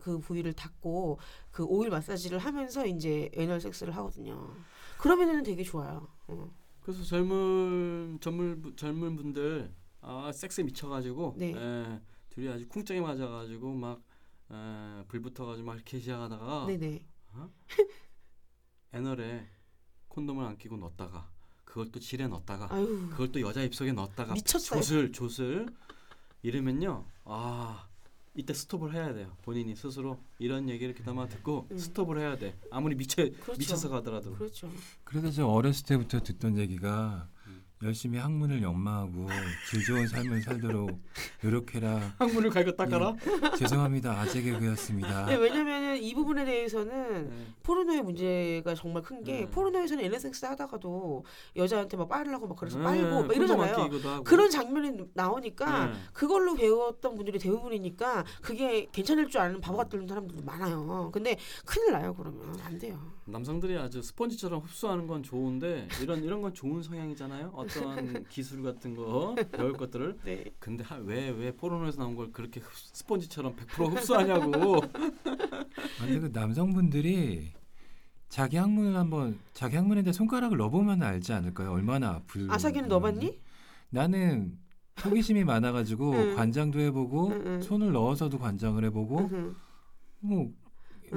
[0.00, 1.18] 그 부위를 닫고
[1.50, 4.52] 그 오일 마사지를 하면서 이제 애널 섹스를 하거든요.
[4.98, 6.08] 그러면은 되게 좋아요.
[6.26, 6.50] 어.
[6.80, 11.54] 그래서 젊은 젊은 젊은 분들 아 섹스에 미쳐가지고 네.
[11.54, 14.02] 예, 둘이 아주 쿵짝이 맞아가지고 막
[14.50, 17.04] 에, 불 붙어가지고 막 이렇게 시작하다가 네네.
[18.92, 19.48] 애널에
[20.08, 21.30] 콘돔을 안 끼고 넣었다가
[21.64, 24.80] 그걸 또 질에 넣었다가 아유 그걸 또 여자 입속에 넣었다가 미쳤어요.
[24.80, 25.66] 조슬 조슬
[26.42, 27.88] 이러면요 아
[28.34, 31.78] 이때 스톱을 해야 돼요 본인이 스스로 이런 얘기를 그나마 듣고 음.
[31.78, 33.58] 스톱을 해야 돼 아무리 미쳐 그렇죠.
[33.58, 34.70] 미쳐서 가더라도 그렇죠.
[35.04, 37.39] 그래서 저 어렸을 때부터 듣던 얘기가 음.
[37.82, 39.26] 열심히 학문을 연마하고
[39.70, 41.00] 질 좋은 삶을 살도록
[41.42, 42.14] 노력해라.
[42.18, 43.14] 학문을 갈고 닦아라.
[43.52, 44.20] 예, 죄송합니다.
[44.20, 45.24] 아재 개그였습니다.
[45.24, 47.46] 네, 왜냐면은 이 부분에 대해서는 네.
[47.62, 49.46] 포르노의 문제가 정말 큰게 네.
[49.46, 51.24] 포르노에서는 엘레섹스 하다가도
[51.56, 54.24] 여자한테 막 빨으려고 막 그래서 네, 빨고 막 이러잖아요.
[54.24, 55.92] 그런 장면이 나오니까 네.
[56.12, 61.08] 그걸로 배웠던 분들이 대부분이니까 그게 괜찮을 줄 아는 바보 같은 사람들도 많아요.
[61.14, 63.00] 근데 큰일 나요 그러면 안 돼요.
[63.24, 67.52] 남성들이 아주 스펀지처럼 흡수하는 건 좋은데 이런 이런 건 좋은 성향이잖아요.
[67.78, 70.44] 어떤 기술 같은 거 배울 것들을 네.
[70.58, 74.80] 근데 왜왜 포르노에서 나온 걸 그렇게 흡- 스펀지처럼 100% 흡수하냐고.
[74.94, 77.52] 아, 근데 그 남성분들이
[78.28, 81.72] 자기 학문을 한번 자기 대해 손가락을 넣어보면 알지 않을까요?
[81.72, 82.50] 얼마나 아플.
[82.50, 83.40] 아사기는 넣어봤니?
[83.90, 84.58] 나는
[85.04, 86.34] 호기심이 많아가지고 응.
[86.36, 87.62] 관장도 해보고 응, 응.
[87.62, 89.28] 손을 넣어서도 관장을 해보고.
[90.20, 90.54] 뭐 응,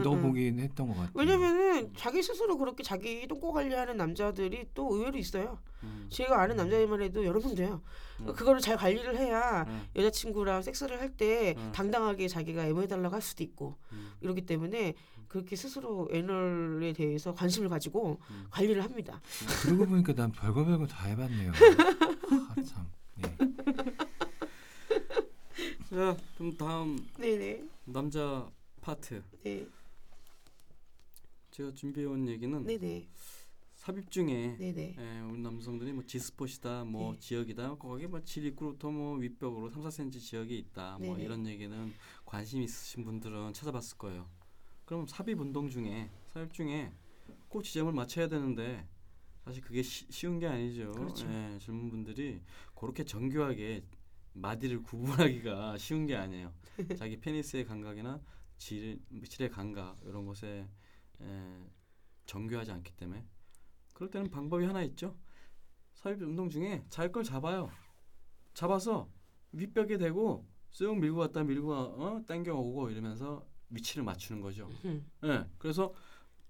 [0.02, 1.12] 넣어보긴 했던 것 같아요.
[1.14, 5.60] 왜냐면은 자기 스스로 그렇게 자기 똥꼬 관리하는 남자들이 또 의외로 있어요.
[5.84, 6.08] 음.
[6.10, 7.82] 제가 아는 남자애만 해도 여러 명 돼요.
[8.22, 8.34] 음.
[8.34, 9.88] 그거를 잘 관리를 해야 음.
[9.96, 11.72] 여자친구랑 섹스를 할때 음.
[11.74, 14.14] 당당하게 자기가 애모해달라고 할 수도 있고 음.
[14.22, 14.96] 이러기 때문에
[15.28, 18.46] 그렇게 스스로 애널에 대해서 관심을 가지고 음.
[18.52, 19.20] 관리를 합니다.
[19.64, 21.52] 그러고 보니까 난 별거 별거 다 해봤네요.
[22.56, 22.88] 아, 참.
[23.16, 23.36] 네.
[25.90, 27.64] 자, 그럼 다음 네네.
[27.86, 28.48] 남자
[28.82, 29.24] 파트.
[29.44, 29.66] 네.
[31.54, 33.08] 제가 준비해 온 얘기는 네네.
[33.76, 34.96] 삽입 중에 네네.
[34.98, 37.20] 예, 우리 남성들이 뭐 지스폿이다, 뭐 네.
[37.20, 41.24] 지역이다, 거기 뭐 지리꾸부터 뭐 윗벽으로 3, 4cm 지역이 있다, 뭐 네네.
[41.24, 41.94] 이런 얘기는
[42.26, 44.28] 관심 있으신 분들은 찾아봤을 거예요.
[44.86, 46.92] 그럼 삽입 운동 중에 삽입 중에
[47.50, 48.88] 꼭 지점을 맞춰야 되는데
[49.46, 50.92] 사실 그게 시, 쉬운 게 아니죠.
[50.94, 51.30] 그렇죠.
[51.30, 52.42] 예, 젊은 분들이
[52.74, 53.84] 그렇게 정교하게
[54.34, 56.52] 마디를 구분하기가 쉬운 게 아니에요.
[56.98, 58.20] 자기 페니스의 감각이나
[58.58, 59.00] 질,
[59.30, 60.68] 질의 감각 이런 것에
[61.24, 61.70] 에,
[62.26, 63.26] 정교하지 않기 때문에
[63.94, 65.16] 그럴 때는 방법이 하나 있죠.
[65.94, 67.70] 삽입 운동 중에 자기 걸 잡아요.
[68.54, 69.10] 잡아서
[69.52, 72.24] 윗벽에 대고 쓱 밀고 갔다 밀고 가- 어?
[72.26, 74.70] 당겨 오고 이러면서 위치를 맞추는 거죠.
[74.86, 75.06] 음.
[75.24, 75.46] 예.
[75.58, 75.94] 그래서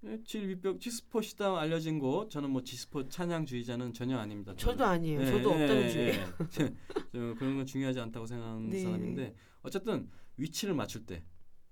[0.04, 4.54] 예, 질 윗벽 지스폿이다 알려진 곳 저는 뭐 지스폿 찬양주의자는 전혀 아닙니다.
[4.56, 4.72] 저는.
[4.78, 5.20] 저도 아니에요.
[5.20, 6.26] 예, 저도 예, 없다는 예, 주의예요.
[6.60, 6.74] 예.
[7.38, 8.82] 그런 건 중요하지 않다고 생각하는 네.
[8.82, 11.24] 사람인데 어쨌든 위치를 맞출 때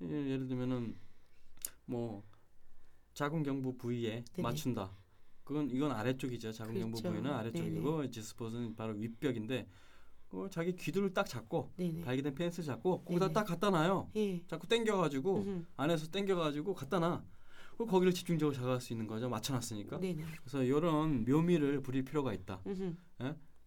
[0.03, 0.97] 예, 예를 들면은
[1.85, 2.23] 뭐
[3.15, 4.43] 자궁경부 부위에 네네.
[4.43, 4.91] 맞춘다.
[5.45, 6.53] 그건 이건 아래쪽이죠.
[6.53, 7.11] 자궁경부 그렇죠.
[7.11, 9.69] 부위는 아래쪽이고 지스폿은 바로 윗벽인데
[10.29, 12.03] 그 자기 귀두를 딱 잡고 네네.
[12.03, 13.33] 발기된 페니스 잡고 거기다 네네.
[13.35, 14.11] 딱 갖다 놔요.
[14.17, 14.43] 예.
[14.47, 15.65] 자꾸 당겨가지고.
[15.77, 17.23] 안에서 당겨가지고 갖다 놔.
[17.77, 19.29] 그 거기를 집중적으로 잡아갈 수 있는 거죠.
[19.29, 19.99] 맞춰놨으니까.
[19.99, 20.25] 네네.
[20.41, 22.61] 그래서 이런 묘미를 부릴 필요가 있다.
[22.67, 22.97] 음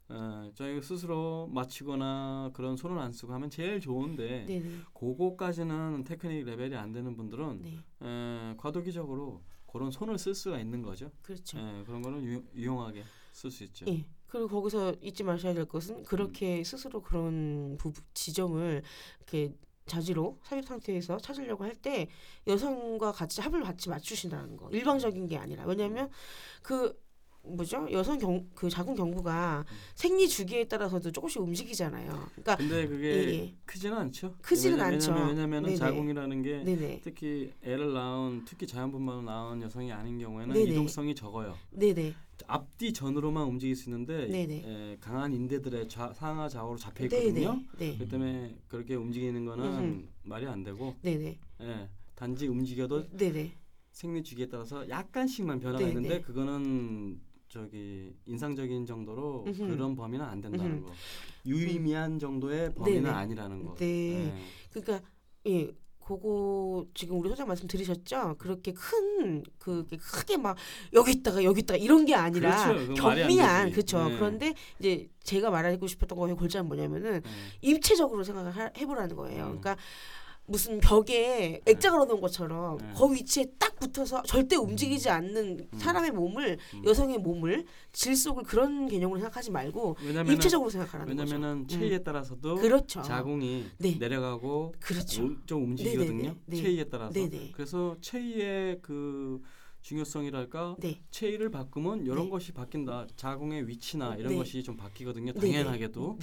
[0.07, 0.15] 흠.
[0.15, 4.69] 어, 저희 스스로 맞추거나 그런 손을 안 쓰고 하면 제일 좋은데 네네.
[4.93, 7.83] 그거까지는 테크닉 레벨이 안 되는 분들은 네.
[8.01, 11.11] 에, 과도기적으로 그런 손을 쓸 수가 있는 거죠.
[11.21, 11.57] 그렇죠.
[11.57, 13.03] 에, 그런 거는 유, 유용하게
[13.33, 13.85] 쓸 수 있죠.
[13.87, 14.05] 예.
[14.27, 16.63] 그리고 거기서 잊지 마셔야 될 것은 그렇게 음.
[16.63, 18.83] 스스로 그런 부, 지점을
[19.19, 19.53] 이렇게
[19.85, 22.07] 자지로 삽입 상태에서 찾으려고 할 때
[22.47, 26.09] 여성과 같이 합을 같이 맞추신다는 거 일방적인 게 아니라 왜냐하면
[26.63, 26.99] 그
[27.47, 29.75] 뭐죠 여성 경 그 자궁 경부가 음.
[29.95, 32.07] 생리 주기에 따라서도 조금씩 움직이잖아요.
[32.31, 33.53] 그러니까 근데 그게 예, 예.
[33.65, 34.35] 크지는 않죠.
[34.41, 35.13] 크지는 왜냐면, 않죠.
[35.13, 35.75] 왜냐면 네네.
[35.75, 40.71] 자궁이라는 게 네네 특히 애를 낳은 특히 자연분만으로 낳은 여성이 아닌 경우에는 네네.
[40.71, 41.55] 이동성이 적어요.
[41.71, 42.13] 네네
[42.47, 44.27] 앞뒤 전으로만 움직일 수 있는데.
[44.31, 47.61] 에, 강한 인대들의 좌, 상하 좌우로 잡혀 있거든요.
[47.77, 50.07] 그렇기 때문에 그렇게 움직이는 거는 음흠.
[50.23, 53.53] 말이 안 되고 네네 예, 단지 움직여도 네네
[53.91, 55.89] 생리 주기에 따라서 약간씩만 변화가 네네.
[55.91, 57.19] 있는데 그거는
[57.65, 59.67] 저기 인상적인 정도로 음흠.
[59.69, 60.85] 그런 범위는 안 된다는 음흠.
[60.87, 60.91] 거
[61.45, 63.15] 유의미한 정도의 범위는 네네.
[63.15, 64.25] 아니라는 거 네.
[64.25, 64.33] 예.
[64.73, 65.07] 그러니까
[65.47, 65.71] 예
[66.05, 68.35] 그거 지금 우리 소장 말씀 들으셨죠?
[68.37, 70.57] 그렇게 큰 그게 크게 막
[70.91, 72.93] 여기 있다가 여기 있다가 이런 게 아니라 그렇죠.
[72.93, 73.71] 경미한.
[73.71, 74.09] 그렇죠.
[74.09, 74.15] 네.
[74.17, 77.69] 그런데 이제 제가 말하고 싶었던 거의 골자는 뭐냐면은 예.
[77.69, 79.45] 입체적으로 생각을 하- 해보라는 거예요.
[79.45, 79.59] 음.
[79.61, 79.77] 그러니까
[80.47, 82.93] 무슨 벽에 액자 걸어놓은 것처럼 네.
[82.97, 85.79] 그 위치에 딱 붙어서 절대 움직이지 않는 음.
[85.79, 86.85] 사람의 몸을 음.
[86.85, 91.79] 여성의 몸을 질 속을 그런 개념으로 생각하지 말고 왜냐면은 입체적으로 생각하라는 왜냐면은 거죠.
[91.79, 93.01] 체위에 따라서도 그렇죠.
[93.01, 93.95] 자궁이 네.
[93.99, 95.23] 내려가고 그렇죠.
[95.25, 96.15] 우- 좀 움직이거든요.
[96.17, 96.35] 네네네.
[96.45, 96.57] 네.
[96.57, 97.13] 체위에 따라서.
[97.13, 97.51] 네네.
[97.53, 99.41] 그래서 체위의 그
[99.81, 101.01] 중요성이랄까 네.
[101.11, 102.29] 체위를 바꾸면 이런 네.
[102.29, 103.07] 것이 바뀐다.
[103.15, 104.37] 자궁의 위치나 이런 네.
[104.37, 105.33] 것이 좀 바뀌거든요.
[105.33, 106.19] 당연하게도.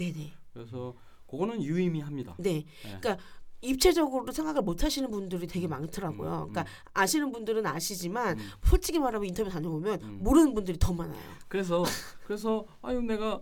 [0.52, 0.94] 그래서
[1.28, 2.36] 그거는 유의미합니다.
[2.38, 2.52] 네.
[2.52, 2.66] 네.
[3.00, 3.18] 그러니까
[3.62, 6.28] 입체적으로 생각을 못 하시는 분들이 되게 음, 많더라고요.
[6.28, 6.52] 음, 음.
[6.52, 8.44] 그러니까 아시는 분들은 아시지만 음.
[8.64, 10.18] 솔직히 말하면 인터뷰 다녀보면 음.
[10.20, 11.18] 모르는 분들이 더 많아요.
[11.48, 11.84] 그래서
[12.26, 13.40] 그래서 아유 내가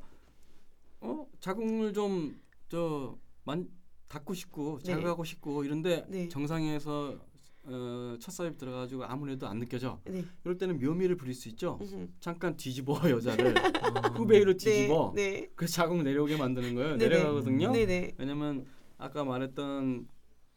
[1.00, 3.68] 어 자궁을 좀 저만
[4.08, 4.92] 닫고 싶고 네.
[4.92, 6.28] 자극하고 싶고 이런데 네.
[6.28, 7.16] 정상에서
[7.64, 10.00] 어, 첫 삽입 들어가지고 아무래도 안 느껴져.
[10.04, 10.24] 네.
[10.44, 11.78] 이럴 때는 묘미를 부릴 수 있죠.
[11.80, 12.08] 음흠.
[12.20, 13.54] 잠깐 뒤집어 여자를
[14.16, 15.12] 후베이로 뒤집어.
[15.14, 15.30] 네.
[15.30, 15.50] 네.
[15.54, 16.96] 그래서 자궁 내려오게 만드는 거예요.
[16.96, 17.72] 내려가거든요.
[18.18, 18.66] 왜냐면
[19.00, 20.06] 아까 말했던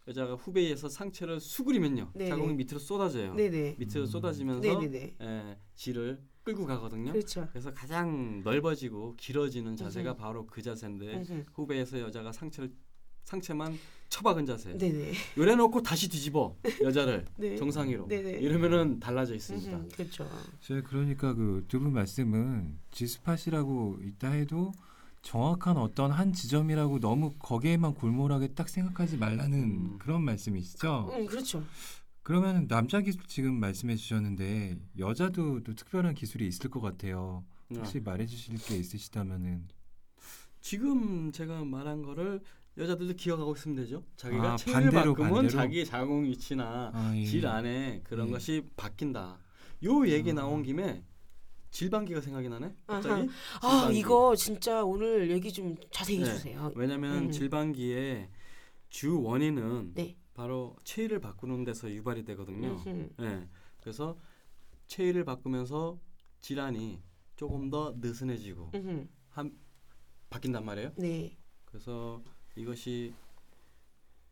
[0.07, 2.11] 여자가 후베이에서 상체를 수그리면요.
[2.13, 2.29] 네네.
[2.29, 3.33] 자궁이 밑으로 쏟아져요.
[3.35, 3.77] 네네.
[3.79, 5.15] 밑으로 쏟아지면서 네네네.
[5.21, 7.13] 에, 질을 끌고 가거든요.
[7.13, 7.47] 그렇죠.
[7.51, 10.19] 그래서 가장 넓어지고 길어지는 자세가 음흠.
[10.19, 11.43] 바로 그 자세인데 음흠.
[11.53, 12.69] 후베이에서 여자가 상체를
[13.23, 13.79] 상체만
[14.09, 14.77] 처박은 자세.
[14.77, 15.13] 네네.
[15.37, 17.55] 요래놓고 다시 뒤집어 여자를 네.
[17.55, 18.07] 정상위로.
[18.09, 18.31] 네네.
[18.41, 19.71] 이러면은 달라져 있습니다.
[19.77, 19.87] 음흠.
[19.95, 20.27] 그렇죠.
[20.59, 24.73] 제가 그러니까 그 두 분 말씀은 지스팟이라고 있다 해도
[25.23, 29.97] 정확한 어떤 한 지점이라고 너무 거기에만 골몰하게 딱 생각하지 말라는 음.
[29.97, 31.09] 그런 말씀이시죠?
[31.13, 31.63] 음, 그렇죠.
[32.21, 37.43] 그러면 남자 기술 지금 말씀해 주셨는데 여자도 또 특별한 기술이 있을 것 같아요.
[37.73, 39.67] 혹시 말해 주실 게 있으시다면은
[40.61, 42.41] 지금 제가 말한 거를
[42.77, 44.03] 여자들도 기억하고 있으면 되죠.
[44.15, 45.47] 자기가 아, 반대로?
[45.47, 47.25] 자기 자궁 위치나 아, 예.
[47.25, 48.31] 질 안에 그런 예.
[48.31, 49.39] 것이 바뀐다.
[49.83, 50.35] 요 얘기 아.
[50.35, 51.03] 나온 김에
[51.73, 52.73] 질방기가 생각이 나네.
[52.85, 53.27] 갑자기.
[53.61, 53.89] 아.
[53.91, 56.29] 이거 진짜 오늘 얘기 좀 자세히 네.
[56.29, 56.71] 해주세요.
[56.75, 57.31] 왜냐하면 음.
[57.31, 58.29] 질방기의
[58.89, 60.15] 주 원인은 네.
[60.35, 62.75] 바로 체위를 바꾸는 데서 유발이 되거든요.
[62.85, 63.09] 음흠.
[63.21, 63.47] 예.
[63.81, 64.15] 그래서
[64.85, 65.99] 체위를 바꾸면서
[66.41, 67.01] 질환이
[67.35, 69.07] 조금 더 느슨해지고 음흠.
[69.29, 69.57] 한
[70.29, 70.91] 바뀐단 말이에요.
[70.97, 71.35] 네.
[71.65, 72.23] 그래서
[72.55, 73.15] 이것이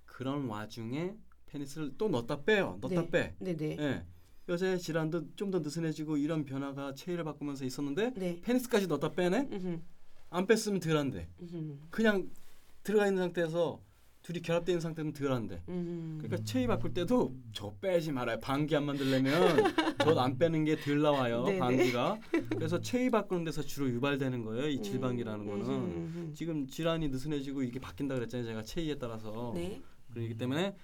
[0.06, 1.16] 그런 와중에
[1.48, 2.78] 페니스를 또 넣었다 빼요.
[2.82, 3.10] 넣었다 네.
[3.10, 3.36] 빼.
[3.39, 3.78] 네네.
[3.80, 4.06] 예.
[4.52, 8.39] 여자의 질환도 좀 더 느슨해지고 이런 변화가 체위를 바꾸면서 있었는데 네.
[8.41, 9.49] 페니스까지 넣었다 빼네.
[9.52, 9.80] 음흠.
[10.30, 11.28] 안 뺐으면 덜한데.
[11.41, 11.78] 음흠.
[11.89, 12.30] 그냥
[12.84, 13.82] 들어가 있는 상태에서
[14.22, 15.64] 둘이 있는 상태는 덜한데.
[15.68, 16.18] 음흠.
[16.22, 18.39] 그러니까 체위 바꿀 때도 저 빼지 말아요.
[18.39, 19.32] 방귀 안 만들려면
[20.04, 21.43] 저 안 빼는 게 덜 나와요.
[21.43, 21.60] 네네.
[21.60, 22.20] 방귀가.
[22.49, 24.70] 그래서 체위 바꾸는 데서 주로 유발되는 거예요.
[24.70, 25.66] 이 질방기라는 음, 거는.
[25.66, 26.34] 음흠, 음흠.
[26.34, 28.45] 지금 질환이 느슨해지고 이게 바뀐다 그랬잖아요.
[28.47, 29.52] 제가 체위에 따라서.
[29.56, 29.82] 네.
[30.14, 30.76] 그렇기 때문에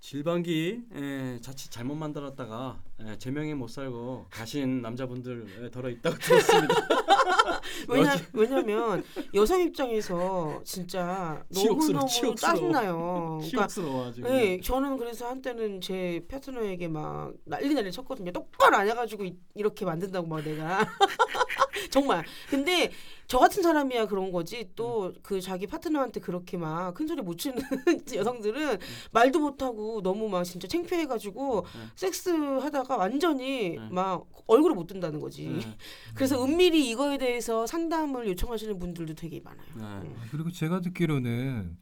[0.00, 6.74] 질방기 에, 자칫 잘못 만들었다가 에, 제명에 못 살고 가신 남자분들 에, 덜어 있다고 들었습니다.
[7.88, 12.34] 왜냐 왜냐면 여성 입장에서 진짜 치욕스러워, 너무 너무 치욕스러워.
[12.56, 13.38] 짜증나요.
[13.40, 14.30] 그러니까 키옥스러워 지금.
[14.30, 18.32] 네, 저는 그래서 한때는 제 파트너에게 막 난리 난리 쳤거든요.
[18.32, 20.86] 똑바로 안 해가지고 이, 이렇게 만든다고 막 내가
[21.90, 22.24] 정말.
[22.50, 22.90] 근데
[23.26, 27.56] 저 같은 사람이야 그런 거지 또 그 자기 파트너한테 그렇게 막 큰 소리 못 치는
[28.14, 28.78] 여성들은
[29.12, 31.80] 말도 못하고 너무 막 진짜 창피해가지고 네.
[31.94, 33.88] 섹스 하다 가 완전히 네.
[33.90, 35.46] 막 얼굴을 못 든다는 거지.
[35.46, 35.60] 네.
[36.16, 39.66] 그래서 은밀히 이거에 대해서 상담을 요청하시는 분들도 되게 많아요.
[39.76, 40.08] 네.
[40.08, 40.16] 음.
[40.30, 41.76] 그리고 제가 듣기로는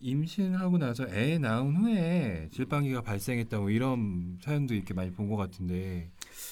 [0.00, 6.10] 임신하고 나서 애 낳은 후에 질방기가 발생했다고 이런 사연도 이렇게 많이 본 것 같은데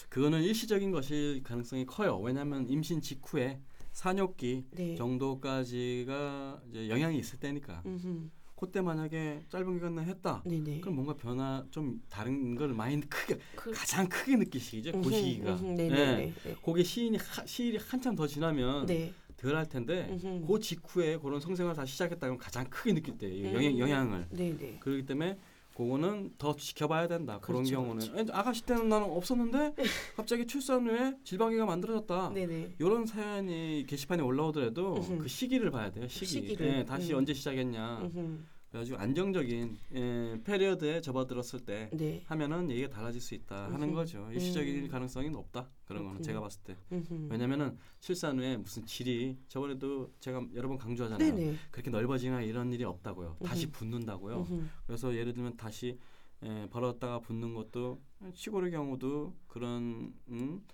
[0.08, 2.18] 그거는 일시적인 것일 가능성이 커요.
[2.18, 3.60] 왜냐하면 임신 직후에
[3.92, 4.94] 산욕기 네.
[4.96, 7.82] 정도까지가 이제 영향이 있을 때니까.
[7.86, 8.28] 음흠.
[8.60, 10.42] 그때 만약에 짧은 기간 내에 했다.
[10.44, 10.80] 네네.
[10.82, 14.92] 그럼 뭔가 변화 좀 다른 걸 많이 크게 그, 가장 크게 느끼시죠.
[14.92, 15.52] 그 음흠, 시기가.
[15.54, 15.74] 음흠, 예.
[15.88, 16.34] 네네네.
[16.44, 16.56] 네.
[16.62, 19.14] 그게 시인이 하, 시일이 한참 더 지나면 네.
[19.38, 20.46] 덜할 텐데 음흠.
[20.46, 23.54] 그 직후에 그런 성생활 다 시작했다 그러면 가장 크게 느낄 때 음.
[23.54, 24.80] 영향, 영향을 네네.
[24.80, 25.38] 그렇기 때문에
[25.80, 28.32] 그거는 더 지켜봐야 된다 그런 그렇죠, 경우는 그렇죠.
[28.34, 29.74] 아가씨 때는 나는 없었는데
[30.14, 32.74] 갑자기 출산 후에 질방기가 만들어졌다 네네.
[32.78, 35.18] 이런 사연이 게시판에 올라오더라도 음흠.
[35.22, 36.66] 그 시기를 봐야 돼요 시기 시기를.
[36.80, 37.18] 예, 다시 음.
[37.18, 38.38] 언제 시작했냐 음흠.
[38.70, 42.22] 그래가지고 안정적인 예, 페리어드에 접어들었을 때 네.
[42.26, 43.94] 하면은 얘기가 달라질 수 있다 하는 음흠.
[43.94, 44.88] 거죠 일시적인 음.
[44.88, 46.22] 가능성이 높다 그런 거는.
[46.22, 47.28] 제가 봤을 때 음흠.
[47.30, 51.34] 왜냐면은 출산 후에 무슨 질이 저번에도 제가 여러 번 강조하잖아요.
[51.34, 51.56] 네네.
[51.72, 53.38] 그렇게 넓어지거나 이런 일이 없다고요.
[53.44, 53.72] 다시 음흠.
[53.72, 54.36] 붙는다고요.
[54.36, 54.64] 음흠.
[54.86, 55.98] 그래서 예를 들면 다시
[56.42, 58.00] 에, 벌었다가 붙는 것도
[58.34, 60.64] 치골의 경우도 그런 음,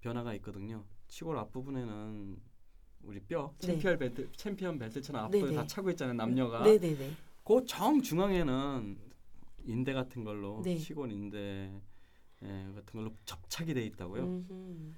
[0.00, 0.84] 변화가 있거든요.
[1.08, 2.36] 치골 앞부분에는
[3.02, 3.66] 우리 뼈 네.
[3.66, 5.54] 챔피언 벨트 챔피언 벨트처럼 네네.
[5.56, 6.14] 다 차고 있잖아요.
[6.14, 6.62] 남녀가.
[6.62, 7.10] 네네네.
[7.44, 8.98] 그 정중앙에는
[9.66, 10.76] 인대 같은 걸로 네.
[10.76, 11.70] 치골 인대
[12.42, 14.22] 에, 같은 걸로 접착이 돼 있다고요.
[14.22, 14.92] 음흠.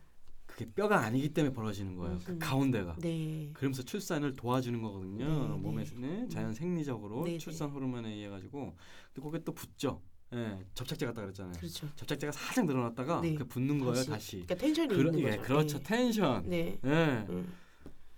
[0.47, 2.19] 그게 뼈가 아니기 때문에 벌어지는 거예요.
[2.25, 2.39] 그.
[2.39, 2.97] 가운데가.
[3.01, 3.51] 네.
[3.53, 5.49] 그러면서 출산을 도와주는 거거든요.
[5.49, 5.97] 네, 몸에 네.
[5.97, 8.75] 네, 자연 생리적으로 네, 출산 호르몬에 의해 가지고
[9.13, 10.01] 근데 그게 또 붙죠.
[10.33, 11.53] 예, 접착제 같다 그랬잖아요.
[11.55, 11.89] 그렇죠.
[11.95, 13.35] 접착제가 살짝 늘어났다가 네.
[13.35, 14.09] 그 붙는 거예요, 다시.
[14.11, 14.31] 다시.
[14.47, 15.43] 그러니까 텐션이 그러, 있는 예, 거죠.
[15.43, 15.79] 그렇죠.
[15.79, 15.85] 네.
[15.85, 16.49] 텐션.
[16.49, 16.79] 네.
[16.85, 17.27] 예.
[17.29, 17.53] 음.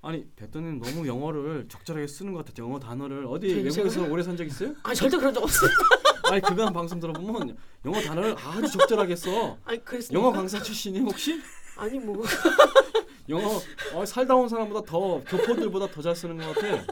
[0.00, 2.66] 아니, 백도님 너무 영어를 적절하게 쓰는 것 같아요.
[2.68, 3.48] 영어 단어를 어디?
[3.52, 4.74] 외국에서 오래 산 적 있어요?
[4.84, 5.70] 아 절대 그런 적 없어요.
[6.30, 9.58] 아니, 한 방송 들어보면 영어 단어를 아주 적절하게 써.
[9.64, 10.20] 아니 그랬습니까?
[10.20, 11.40] 영어 강사 출신이 혹시?
[11.76, 12.22] 아니 뭐
[13.28, 13.60] 영어
[13.94, 16.84] 어, 살다 온 사람보다 더 교포들보다 더 잘 쓰는 것 같아.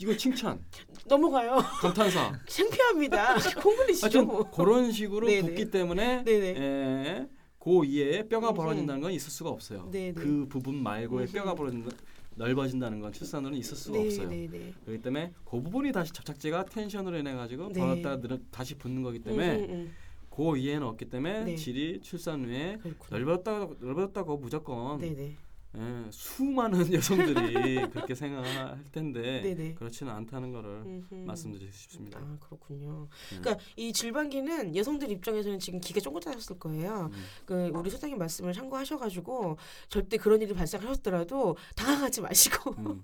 [0.00, 0.64] 이거 칭찬,
[1.06, 1.58] 넘어가요.
[1.80, 2.32] 감탄사.
[2.46, 3.34] 창피합니다.
[3.60, 4.22] 콩글리시죠.
[4.22, 4.48] 뭐.
[4.50, 5.42] 그런 식으로 네네.
[5.42, 6.48] 붙기 때문에 네네.
[6.56, 7.26] 에,
[7.58, 8.54] 그 이에 뼈가 음.
[8.54, 9.88] 벌어진다는 건 있을 수가 없어요.
[9.90, 10.12] 네네.
[10.14, 11.26] 그 부분 말고의.
[11.26, 11.90] 뼈가 벌어진다.
[12.38, 14.28] 넓어진다는 건 출산으로는 있을 수가 네, 없어요.
[14.28, 14.72] 네, 네.
[14.84, 17.80] 그렇기 때문에 그 부분이 다시 접착제가 텐션으로 인해 가지고 네.
[17.80, 19.92] 벌었다가 늘어, 다시 붙는 거기 때문에 음, 음, 음.
[20.30, 21.56] 그 이해는 없기 때문에 네.
[21.56, 22.78] 질이 출산 후에.
[23.10, 25.36] 넓었다고 넓었다고 무조건 네, 네.
[25.76, 29.74] 예, 수많은 여성들이 그렇게 생각할 텐데 네네.
[29.74, 31.14] 그렇지는 않다는 거를 음흠.
[31.26, 32.18] 말씀드리고 싶습니다.
[32.18, 33.08] 아 그렇군요.
[33.32, 33.40] 음.
[33.40, 37.10] 그러니까 이 질방기는 여성들 입장에서는 지금 기가 쫑긋하셨을 거예요.
[37.12, 37.24] 음.
[37.44, 39.58] 그 우리 소장님 말씀을 참고하셔가지고
[39.88, 42.70] 절대 그런 일이 발생하셨더라도 당황하지 마시고.
[42.78, 43.02] 음.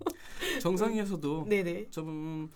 [0.61, 1.91] 정상에서도 네네.
[1.91, 2.51] 좀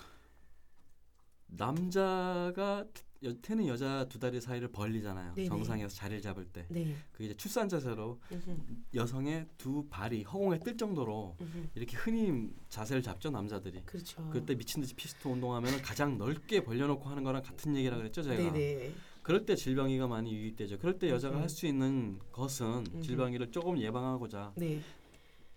[1.49, 3.08] 남자가 여,
[3.43, 5.35] 태는 여자 두 다리 사이를 벌리잖아요.
[5.35, 5.49] 네네.
[5.49, 6.95] 정상에서 자리를 잡을 때 네.
[7.13, 8.57] 그게 이제 출산 자세로 음흠,
[8.95, 11.69] 여성의 두 발이 허공에 뜰 정도로 음흠.
[11.75, 13.83] 이렇게 흔히 자세를 잡죠 남자들이.
[13.85, 14.29] 그렇죠.
[14.31, 18.37] 그때 미친 듯이 피스톤 운동하면 가장 넓게 벌려놓고 하는 거랑 같은 얘기라 그랬죠 제가.
[18.53, 18.93] 네네.
[19.23, 20.79] 그럴 때 질병이가 많이 유입되죠.
[20.79, 21.41] 그럴 때 여자가.
[21.41, 23.03] 할 수 있는 것은 음흠.
[23.03, 24.81] 질병이를 조금 예방하고자 네.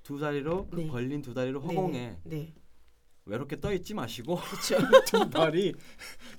[0.03, 0.88] 두 다리로 그 네.
[0.88, 2.53] 벌린 두 다리로 허공에 네.
[3.26, 4.39] 외롭게 떠 있지 마시고.
[5.07, 5.74] 두 발이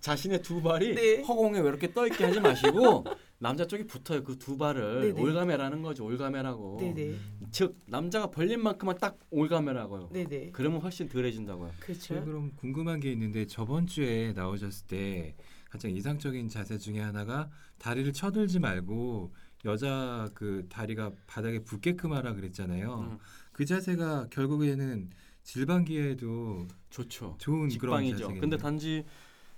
[0.01, 1.23] 자신의 두 발이 네.
[1.23, 3.05] 허공에 외롭게 떠 있게 하지 마시고
[3.39, 4.23] 남자 쪽이 붙어요.
[4.25, 5.21] 그 두 발을 네네.
[5.21, 6.05] 올가매라는 거죠.
[6.05, 6.79] 올가매라고.
[6.81, 7.17] 네네.
[7.53, 10.09] 즉 남자가 벌린 만큼만 딱 올가매라고요.
[10.13, 10.51] 네네.
[10.53, 11.71] 그러면 훨씬 덜해진다고요.
[11.81, 12.15] 그렇죠.
[12.15, 15.37] 저 그럼 궁금한 게 있는데 저번 주에 나오셨을 때
[15.71, 19.33] 가장 이상적인 자세 중에 하나가 다리를 쳐들지 말고
[19.65, 23.09] 여자 그 다리가 바닥에 붙게끔 하라 그랬잖아요.
[23.13, 23.19] 음,
[23.53, 25.11] 그 자세가 결국에는
[25.43, 27.37] 질방기에도 좋죠.
[27.39, 28.35] 좋은 직방이죠.
[28.41, 29.05] 근데 단지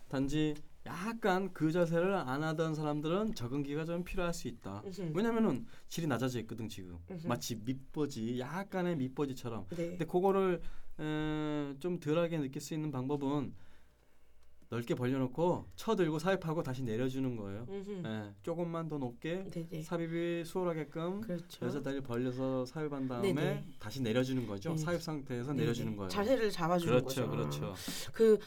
[0.09, 0.55] 단지
[0.87, 4.82] 약간 그 자세를 안 하던 사람들은 적응기가 좀 필요할 수 있다.
[5.14, 6.99] 왜냐면은 질이 낮아져 있거든 지금.
[7.26, 9.66] 마치 밑버지 약간의 밑버지처럼.
[9.70, 9.76] 네.
[9.91, 10.61] 근데 그거를
[11.01, 13.55] 에, 좀 덜하게 느낄 수 있는 방법은
[14.75, 17.66] 넓게 벌려놓고 쳐들고 삽입하고 다시 내려주는 거예요.
[17.70, 19.83] 예, 조금만 더 높게 네네.
[19.83, 21.66] 삽입이 수월하게끔 그렇죠.
[21.66, 23.64] 여자 다리 벌려서 삽입한 다음에 네네.
[23.79, 24.70] 다시 내려주는 거죠.
[24.70, 24.77] 네.
[24.77, 25.62] 삽입 상태에서 네네.
[25.62, 26.09] 내려주는 거예요.
[26.09, 27.31] 자세를 잡아주는 그렇죠, 거죠.
[27.31, 27.75] 그렇죠.
[28.12, 28.39] 그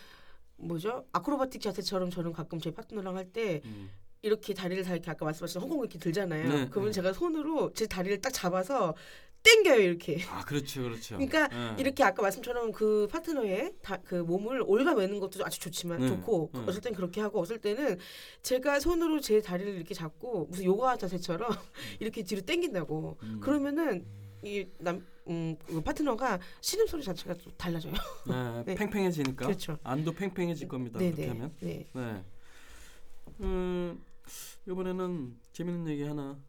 [0.57, 1.05] 뭐죠?
[1.13, 3.89] 아크로바틱 자세처럼 저는 가끔 제 파트너랑 할때 음.
[4.21, 6.49] 이렇게 다리를 다 이렇게 아까 말씀하신 허공 이렇게 들잖아요.
[6.49, 6.95] 네, 그러면 네.
[6.95, 8.95] 제가 손으로 제 다리를 딱 잡아서
[9.43, 10.19] 당겨요 이렇게.
[10.29, 11.15] 아, 그렇죠, 그렇죠.
[11.15, 11.79] 그러니까 예.
[11.79, 16.59] 이렇게 아까 말씀처럼 그 파트너의 다, 그 몸을 올가매는 것도 아주 좋지만 네, 좋고 네.
[16.61, 17.97] 어떨 땐 그렇게 하고 어떨 때는
[18.41, 21.49] 제가 손으로 제 다리를 이렇게 잡고 무슨 요가 자세처럼
[21.99, 23.39] 이렇게 뒤로 당긴다고 음.
[23.39, 24.05] 그러면은
[24.43, 27.93] 이남 음, 그 파트너가 신음 소리 자체가 좀 달라져요.
[28.27, 28.75] 네, 네.
[28.75, 29.77] 팽팽해지니까 그렇죠.
[29.83, 30.99] 안도 팽팽해질 겁니다.
[30.99, 31.27] 그렇게 네네.
[31.29, 31.53] 하면.
[31.59, 31.85] 네.
[31.93, 32.23] 네.
[33.41, 34.01] 음,
[34.67, 36.39] 이번에는 재밌는 얘기 하나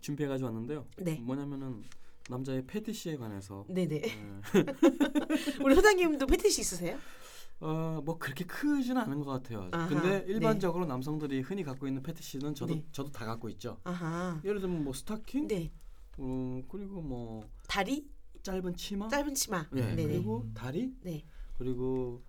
[0.00, 0.86] 준비해 가지고 왔는데요.
[0.98, 1.20] 네.
[1.20, 1.82] 뭐냐면은
[2.28, 4.00] 남자의 패티시에 관해서 네네.
[4.00, 4.12] 네.
[5.64, 6.98] 우리 소장님도 패티시 있으세요?
[7.60, 9.68] 어, 뭐 그렇게 크지는 않은 것 같아요.
[9.70, 10.32] 아하, 근데 네.
[10.32, 12.84] 일반적으로 남성들이 흔히 갖고 있는 패티시는 저도 네.
[12.90, 13.78] 저도 다 갖고 있죠.
[13.84, 14.40] 아하.
[14.44, 15.72] 예를 들면 뭐 스타킹, 네.
[16.18, 18.10] 어, 그리고 뭐 다리
[18.42, 19.64] 짧은 치마, 짧은 치마.
[19.76, 20.06] 예, 네네.
[20.06, 21.24] 그리고 다리, 네.
[21.56, 22.24] 그리고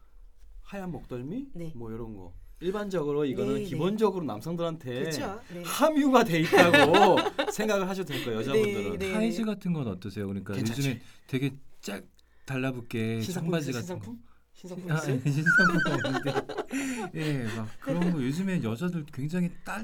[0.62, 1.74] 하얀 목덜미, 네.
[1.76, 2.34] 뭐 이런 거.
[2.60, 3.66] 일반적으로 이거는 네, 네.
[3.66, 5.42] 기본적으로 남성들한테 그렇죠.
[5.54, 5.62] 네.
[5.66, 7.18] 함유가 돼 있다고
[7.52, 8.92] 생각을 하셔도 될 거예요 여자분들은.
[8.92, 9.14] 네, 네.
[9.14, 10.28] 타이즈 같은 건 어떠세요?
[10.28, 10.80] 그러니까 괜찮지?
[10.82, 12.04] 요즘에 되게 짝
[12.46, 14.16] 달라붙게 신상품 청바지 같은 거.
[14.54, 14.88] 신상품?
[14.88, 15.00] 신상품 아?
[15.00, 19.84] 신상품 없는데 예, 막 그런 거 요즘에 여자들 굉장히 딱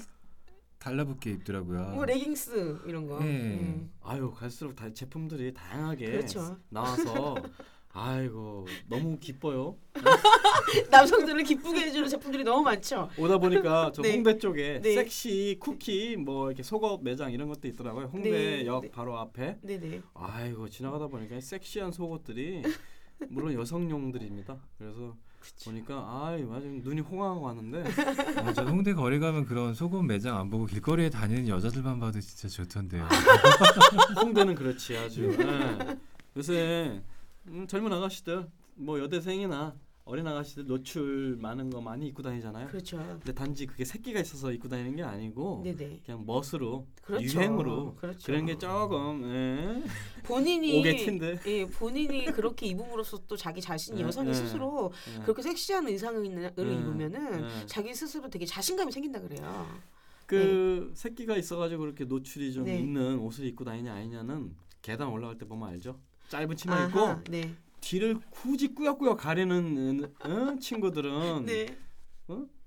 [0.78, 1.90] 달라붙게 입더라고요.
[1.90, 3.20] 뭐 레깅스 이런 거.
[3.22, 3.26] 예.
[3.26, 3.92] 음.
[4.02, 6.58] 아유 갈수록 다 제품들이 다양하게 그렇죠.
[6.70, 7.36] 나와서
[7.92, 9.76] 아이고 너무 기뻐요.
[10.92, 13.10] 남성들을 기쁘게 해주는 제품들이 너무 많죠.
[13.18, 14.14] 오다 보니까 저 네.
[14.14, 14.94] 홍대 쪽에 네.
[14.96, 18.06] 섹시 쿠키 뭐 이렇게 속옷 매장 이런 것도 있더라고요.
[18.06, 18.92] 네, 홍대역 네.
[18.92, 19.58] 바로 앞에.
[19.62, 20.02] 네네.
[20.14, 22.62] 아이고 지나가다 보니까 섹시한 속옷들이
[23.30, 24.58] 물론 여성용들입니다.
[24.78, 25.16] 그래서
[25.66, 27.84] 보니까 아유 아주 눈이 호강하고 왔는데
[28.38, 32.48] 아, 저 홍대 거리 가면 그런 속옷 매장 안 보고 길거리에 다니는 여자들만 봐도 진짜
[32.48, 33.08] 좋던데요.
[34.22, 35.32] 홍대는 그렇지 아주.
[35.40, 35.98] 예.
[36.38, 37.02] 요새
[37.50, 39.76] 음, 젊은 아가씨들 뭐 여대생이나
[40.06, 42.68] 어린 아가씨들 노출 많은 거 많이 입고 다니잖아요.
[42.68, 42.98] 그렇죠.
[42.98, 46.02] 근데 단지 그게 새끼가 있어서 입고 다니는 게 아니고 네네.
[46.04, 47.24] 그냥 멋으로 그렇죠.
[47.24, 48.26] 유행으로 그렇죠.
[48.26, 49.84] 그런 게 조금 예.
[50.24, 51.40] 본인이 오게티인데.
[51.46, 54.34] 예, 본인이 그렇게 입음으로써 또 자기 자신이 네, 여성이 네.
[54.34, 55.22] 스스로 예.
[55.22, 57.66] 그렇게 섹시한 의상을 네, 입으면은 네.
[57.68, 59.68] 자기 스스로 되게 자신감이 생긴다 그래요.
[60.26, 62.80] 그 새끼가 있어가지고 그렇게 노출이 좀 네.
[62.80, 66.00] 있는 옷을 입고 다니냐 아니냐는 계단 올라갈 때 보면 알죠.
[66.30, 67.54] 짧은 치마 아하, 입고 네.
[67.82, 70.56] 뒤를 굳이 꾸역꾸역 가리는 어?
[70.60, 71.66] 친구들은 네.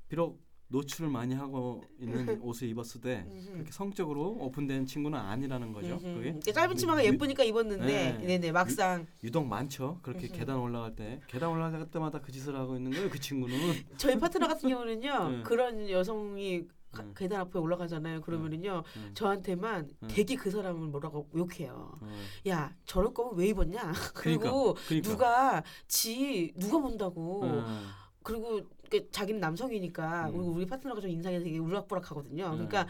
[0.09, 3.27] 비록 노출을 많이 하고 있는 옷을 입었을 때.
[3.53, 5.99] 그렇게 성적으로 오픈된 친구는 아니라는 거죠.
[6.01, 8.27] 그게 짧은 치마가 유- 예쁘니까 입었는데 네.
[8.27, 8.39] 네.
[8.39, 9.99] 네 막상 유 독 많죠.
[10.03, 10.29] 그렇게.
[10.29, 13.11] 계단 올라갈 때 계단 올라갈 때마다 그 짓을 하고 있는 거예요.
[13.11, 13.57] 그 친구는
[13.99, 15.43] 저희 파트너 같은 경우는요 네.
[15.43, 17.15] 그런 여성이 가- 음.
[17.17, 18.21] 계단 앞에 올라가잖아요.
[18.21, 19.11] 그러면은요 음.
[19.15, 20.09] 저한테만 음.
[20.09, 21.99] 되게 그 사람을 뭐라고 욕해요.
[22.01, 22.09] 어.
[22.49, 23.81] 야 저럴 거면 왜 입었냐?
[24.15, 25.09] 그리고 그러니까.
[25.11, 27.65] 누가 지 누가 본다고 어.
[28.23, 30.33] 그리고 그 자기는 남성이니까 음.
[30.33, 32.45] 그리고 우리 파트너가 좀 인상이 되게 우락부락하거든요.
[32.45, 32.51] 음.
[32.53, 32.87] 그러니까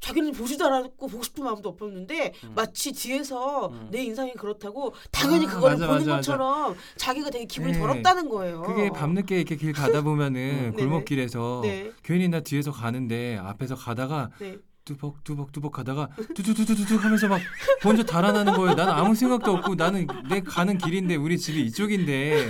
[0.00, 2.52] 자기는 보지도 않았고 보고 싶은 마음도 없었는데 음.
[2.54, 3.88] 마치 뒤에서 음.
[3.90, 6.16] 내 인상이 그렇다고 당연히 아, 그거를 맞아, 보는 맞아, 맞아.
[6.16, 7.78] 것처럼 자기가 되게 기분이 네.
[7.78, 8.62] 더럽다는 거예요.
[8.62, 10.70] 그게 밤늦게 이렇게 길 가다 보면은 네네.
[10.76, 14.56] 골목길에서 네, 괜히 나 뒤에서 가는데 앞에서 가다가 네.
[14.86, 17.40] 뚜벅 뚜벅 뚜벅 가다가 뚜두두두두둑 하면서 막
[17.84, 18.74] 먼저 달아나는 거예요.
[18.74, 22.48] 나는 아무 생각도 없고 나는 내 가는 길인데 우리 집이 이쪽인데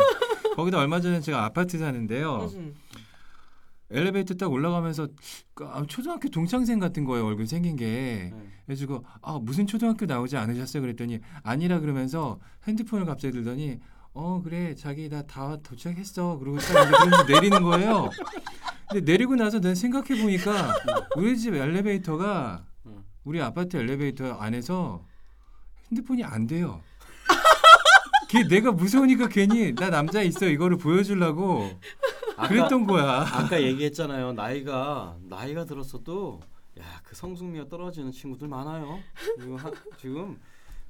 [0.55, 2.49] 거기다 얼마 전에 제가 아파트 사는데요.
[3.91, 5.09] 엘리베이터 딱 올라가면서
[5.55, 7.27] 그, 아, 초등학교 동창생 같은 거예요.
[7.27, 8.31] 얼굴 생긴 게.
[8.33, 8.49] 네.
[8.67, 10.81] 그래가지고 아 무슨 초등학교 나오지 않으셨어요?
[10.83, 12.39] 그랬더니 아니라 그러면서
[12.69, 13.79] 핸드폰을 갑자기 들더니
[14.13, 16.39] 어 그래 자기 나 다 도착했어.
[16.39, 18.11] 그러고 딱 내리는 거예요.
[18.89, 20.75] 근데 내리고 나서 난 생각해 보니까
[21.17, 23.05] 우리 집 엘리베이터가 음.
[23.25, 25.05] 우리 아파트 엘리베이터 안에서
[25.91, 26.81] 핸드폰이 안 돼요.
[28.29, 31.69] 걔 내가 무서우니까 괜히 나 남자 있어 이거를 보여주려고
[32.41, 33.21] 아까, 그랬던 거야.
[33.33, 34.33] 아까 얘기했잖아요.
[34.33, 36.41] 나이가 나이가 들었어도
[36.79, 38.99] 야 그 성숙미가 떨어지는 친구들 많아요.
[39.41, 40.41] 지금 하, 지금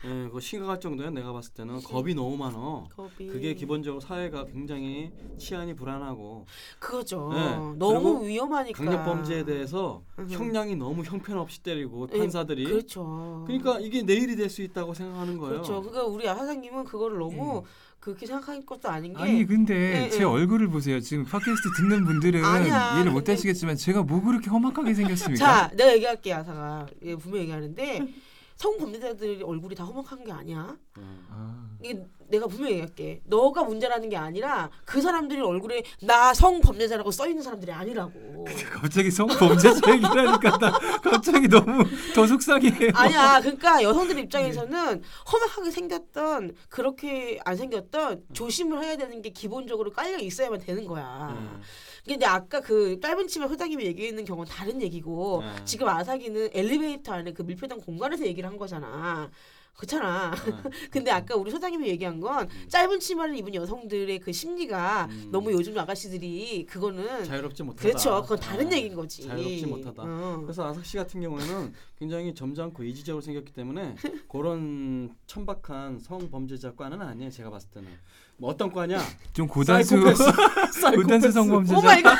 [0.05, 1.11] 예, 그거 심각할 정도야.
[1.11, 2.86] 내가 봤을 때는 겁이 너무 많어.
[2.94, 6.46] 겁이 그게 기본적으로 사회가 굉장히 치안이 불안하고
[6.78, 7.30] 그거죠.
[7.32, 7.57] 네.
[7.78, 10.32] 너무 위험하니까 강력 범죄에 대해서 음흠.
[10.32, 13.44] 형량이 너무 형편없이 때리고 예, 판사들이 그렇죠.
[13.46, 15.55] 그러니까 이게 내일이 될 수 있다고 생각하는 거예요.
[15.62, 15.80] 그렇죠.
[15.82, 17.68] 그러니까 우리 아 사장님은 그거를 너무 예.
[18.01, 20.24] 그렇게 생각할 것도 아닌 게 아니 근데 예, 제 예.
[20.24, 21.01] 얼굴을 보세요.
[21.01, 25.44] 지금 팟캐스트 듣는 분들은 아니야, 이해를 못 근데- 하시겠지만 제가 뭐 그렇게 험악하게 생겼습니까?
[25.44, 28.09] 자, 내가 얘기할게 아사가 예, 분명 얘기하는데
[28.57, 30.76] 성범죄자들 얼굴이 다 험악한 게 아니야.
[30.98, 31.26] 음.
[31.30, 33.20] 아, 이게 내가 분명히 얘기할게.
[33.24, 38.45] 너가 문제라는 게 아니라 그 사람들이 얼굴에 나 성범죄자라고 써 있는 사람들이 아니라고.
[38.72, 40.70] 갑자기 성범죄자 얘기라니까 나
[41.03, 42.91] 갑자기 너무 더 속상해요.
[42.95, 43.41] 아니야.
[43.41, 45.03] 그러니까 여성들 입장에서는
[45.33, 51.37] 험악하게 생겼던 그렇게 안 생겼던 조심을 해야 되는 게 기본적으로 깔려 있어야만 되는 거야.
[51.39, 51.61] 음.
[52.07, 55.64] 근데 아까 그 짧은 치마 소장님이 얘기했는 경우는 다른 얘기고 네.
[55.64, 59.31] 지금 아사기는 엘리베이터 안에 그 밀폐된 공간에서 얘기를 한 거잖아.
[59.77, 60.33] 그렇잖아.
[60.91, 65.29] 근데 아까 우리 소장님이 얘기한 건 짧은 치마를 입은 여성들의 그 심리가 음.
[65.33, 67.83] 너무 요즘 아가씨들이 그거는 자유롭지 못하다.
[67.83, 68.23] 그렇죠.
[68.23, 68.73] 그건 다른 어.
[68.73, 69.23] 얘기인 거지.
[69.23, 70.03] 자유롭지 못하다.
[70.05, 70.41] 어.
[70.43, 73.97] 그래서 아삭 씨 같은 경우에는 굉장히 점잖고 이지적으로 생겼기 때문에
[74.29, 77.31] 그런 천박한 성범죄자과는 아니에요.
[77.31, 77.89] 제가 봤을 때는
[78.37, 78.99] 뭐 어떤 과냐?
[79.33, 79.97] 좀 고단수.
[80.97, 81.31] 고단수.
[81.31, 81.79] 성범죄자.
[81.78, 82.16] oh my god.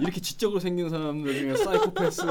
[0.00, 2.22] 이렇게 지적으로 생긴 사람들 중에 사이코패스.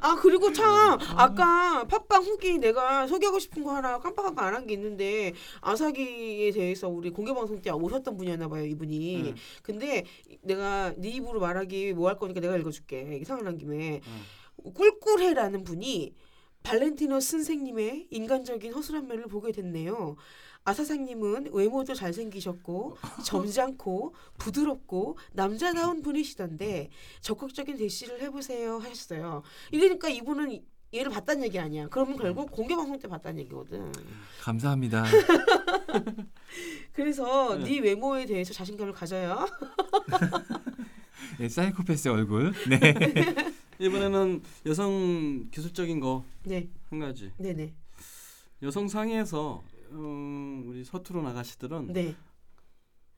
[0.00, 4.74] 아 그리고 참 아까 팟빵 후기 내가 소개하고 싶은 거 하나 깜빡하고 안 한 게
[4.74, 9.22] 있는데 아삭이에 대해서 우리 공개 방송 때 오셨던 분이었나 봐요 이분이.
[9.28, 9.34] 응.
[9.62, 10.04] 근데
[10.42, 14.72] 내가 네 입으로 말하기 뭐 할 거니까 내가 읽어줄게 생각난 김에 응.
[14.74, 16.14] 꿀꿀해라는 분이
[16.64, 20.16] 발렌티노 선생님의 인간적인 허술한 면을 보게 됐네요.
[20.68, 26.90] 아사상님은 외모도 잘생기셨고 점잖고 부드럽고 남자다운 분이시던데
[27.20, 29.42] 적극적인 대시를 해보세요 하셨어요.
[29.70, 30.62] 이러니까 이분은
[30.94, 31.86] 얘를 봤다는 얘기 아니야.
[31.88, 33.92] 그러면 결국 공개 방송 때 봤다는 얘기거든.
[34.40, 35.04] 감사합니다.
[36.92, 37.64] 그래서 네.
[37.64, 39.46] 네 외모에 대해서 자신감을 가져요.
[41.40, 42.52] 예, 사이코패스 얼굴.
[42.68, 42.94] 네.
[43.78, 47.30] 이번에는 여성 기술적인 거한 네, 가지.
[47.36, 47.74] 네네,
[48.62, 49.62] 여성 상의에서
[49.92, 52.14] 음, 우리 서투른 아가씨들은 네.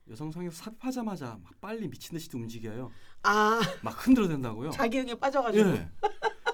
[0.09, 2.91] 여성 상의에서 삽입하자마자 막 빨리 미친 듯이 움직여요.
[3.23, 4.71] 아 막 흔들어댄다고요.
[4.71, 5.69] 자기 형에 빠져가지고.
[5.69, 5.89] 예.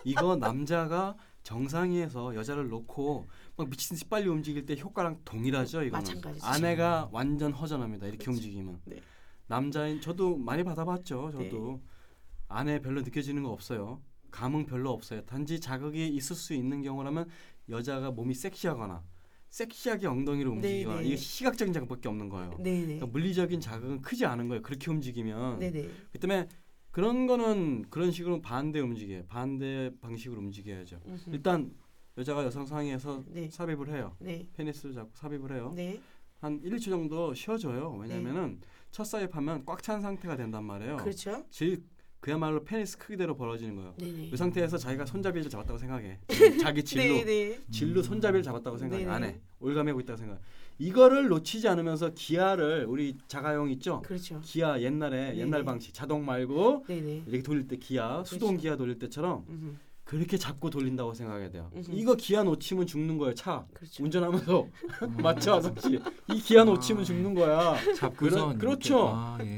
[0.04, 5.84] 이거 남자가 정상위에서 여자를 놓고 막 미친 듯이 빨리 움직일 때 효과랑 동일하죠.
[5.84, 6.46] 이거는 마찬가지죠.
[6.46, 8.06] 아내가 완전 허전합니다.
[8.08, 8.32] 이렇게 그렇죠.
[8.38, 9.02] 움직이면 네.
[9.48, 11.32] 남자인 저도 많이 받아봤죠.
[11.32, 11.82] 저도
[12.50, 14.02] 아내 별로 느껴지는 거 없어요.
[14.32, 15.22] 감흥 별로 없어요.
[15.26, 17.30] 단지 자극이 있을 수 있는 경우라면
[17.70, 19.04] 여자가 몸이 섹시하거나
[19.50, 21.08] 섹시하게 엉덩이를 움직이거나 네네.
[21.08, 22.52] 이게 시각적인 자극밖에 없는 거예요.
[22.58, 24.62] 그러니까 물리적인 자극은 크지 않은 거예요.
[24.62, 25.90] 그렇게 움직이면 네네.
[26.12, 26.48] 그 때문에
[26.92, 29.26] 그런 거는 그런 식으로 반대 움직여요.
[29.28, 31.00] 반대 방식으로 움직여야죠.
[31.06, 31.30] 음흠.
[31.32, 31.74] 일단
[32.18, 33.50] 여자가 여성 상의에서 네.
[33.50, 34.16] 삽입을 해요.
[34.20, 34.48] 네.
[34.54, 35.74] 페니스를 잡고 삽입을 해요.
[35.76, 36.00] 네.
[36.40, 37.92] 한 1, 2초 정도 쉬어줘요.
[38.00, 38.60] 왜냐면은
[38.92, 40.98] 첫 삽입하면 꽉 찬 상태가 된단 말이에요.
[40.98, 41.44] 그렇죠.
[41.50, 41.84] 즉
[42.20, 43.94] 그야말로 페니스 크기대로 벌어지는 거예요.
[43.98, 44.30] 네네.
[44.32, 46.20] 그 상태에서 자기가 손잡이를 잡았다고 생각해.
[46.62, 47.60] 자기 질로 네네.
[47.72, 49.04] 질로 손잡이를 잡았다고 생각해.
[49.06, 49.16] 네네.
[49.16, 49.40] 안 해.
[49.60, 50.40] 올가매고 있다고 생각해.
[50.80, 54.02] 이거를 놓치지 않으면서 기어를 우리 자가용 있죠?
[54.02, 54.40] 그렇죠.
[54.44, 55.38] 기어 옛날에 네네.
[55.38, 57.24] 옛날 방식 자동 말고 네네.
[57.28, 58.62] 이렇게 돌릴 때 기어 수동 그렇죠.
[58.62, 59.76] 기어 돌릴 때처럼 음흠.
[60.04, 61.70] 그렇게 잡고 돌린다고 생각해야 돼요.
[61.76, 61.92] 음흠.
[61.94, 63.34] 이거 기아 놓치면 죽는 거예요.
[63.34, 64.04] 차 그렇죠.
[64.04, 64.68] 운전하면서
[65.24, 66.00] 맞죠 아석 씨?
[66.34, 67.76] 이 기아 놓치면 죽는 거야.
[67.96, 69.10] 잡고선 그렇죠.
[69.10, 69.58] 아, 예.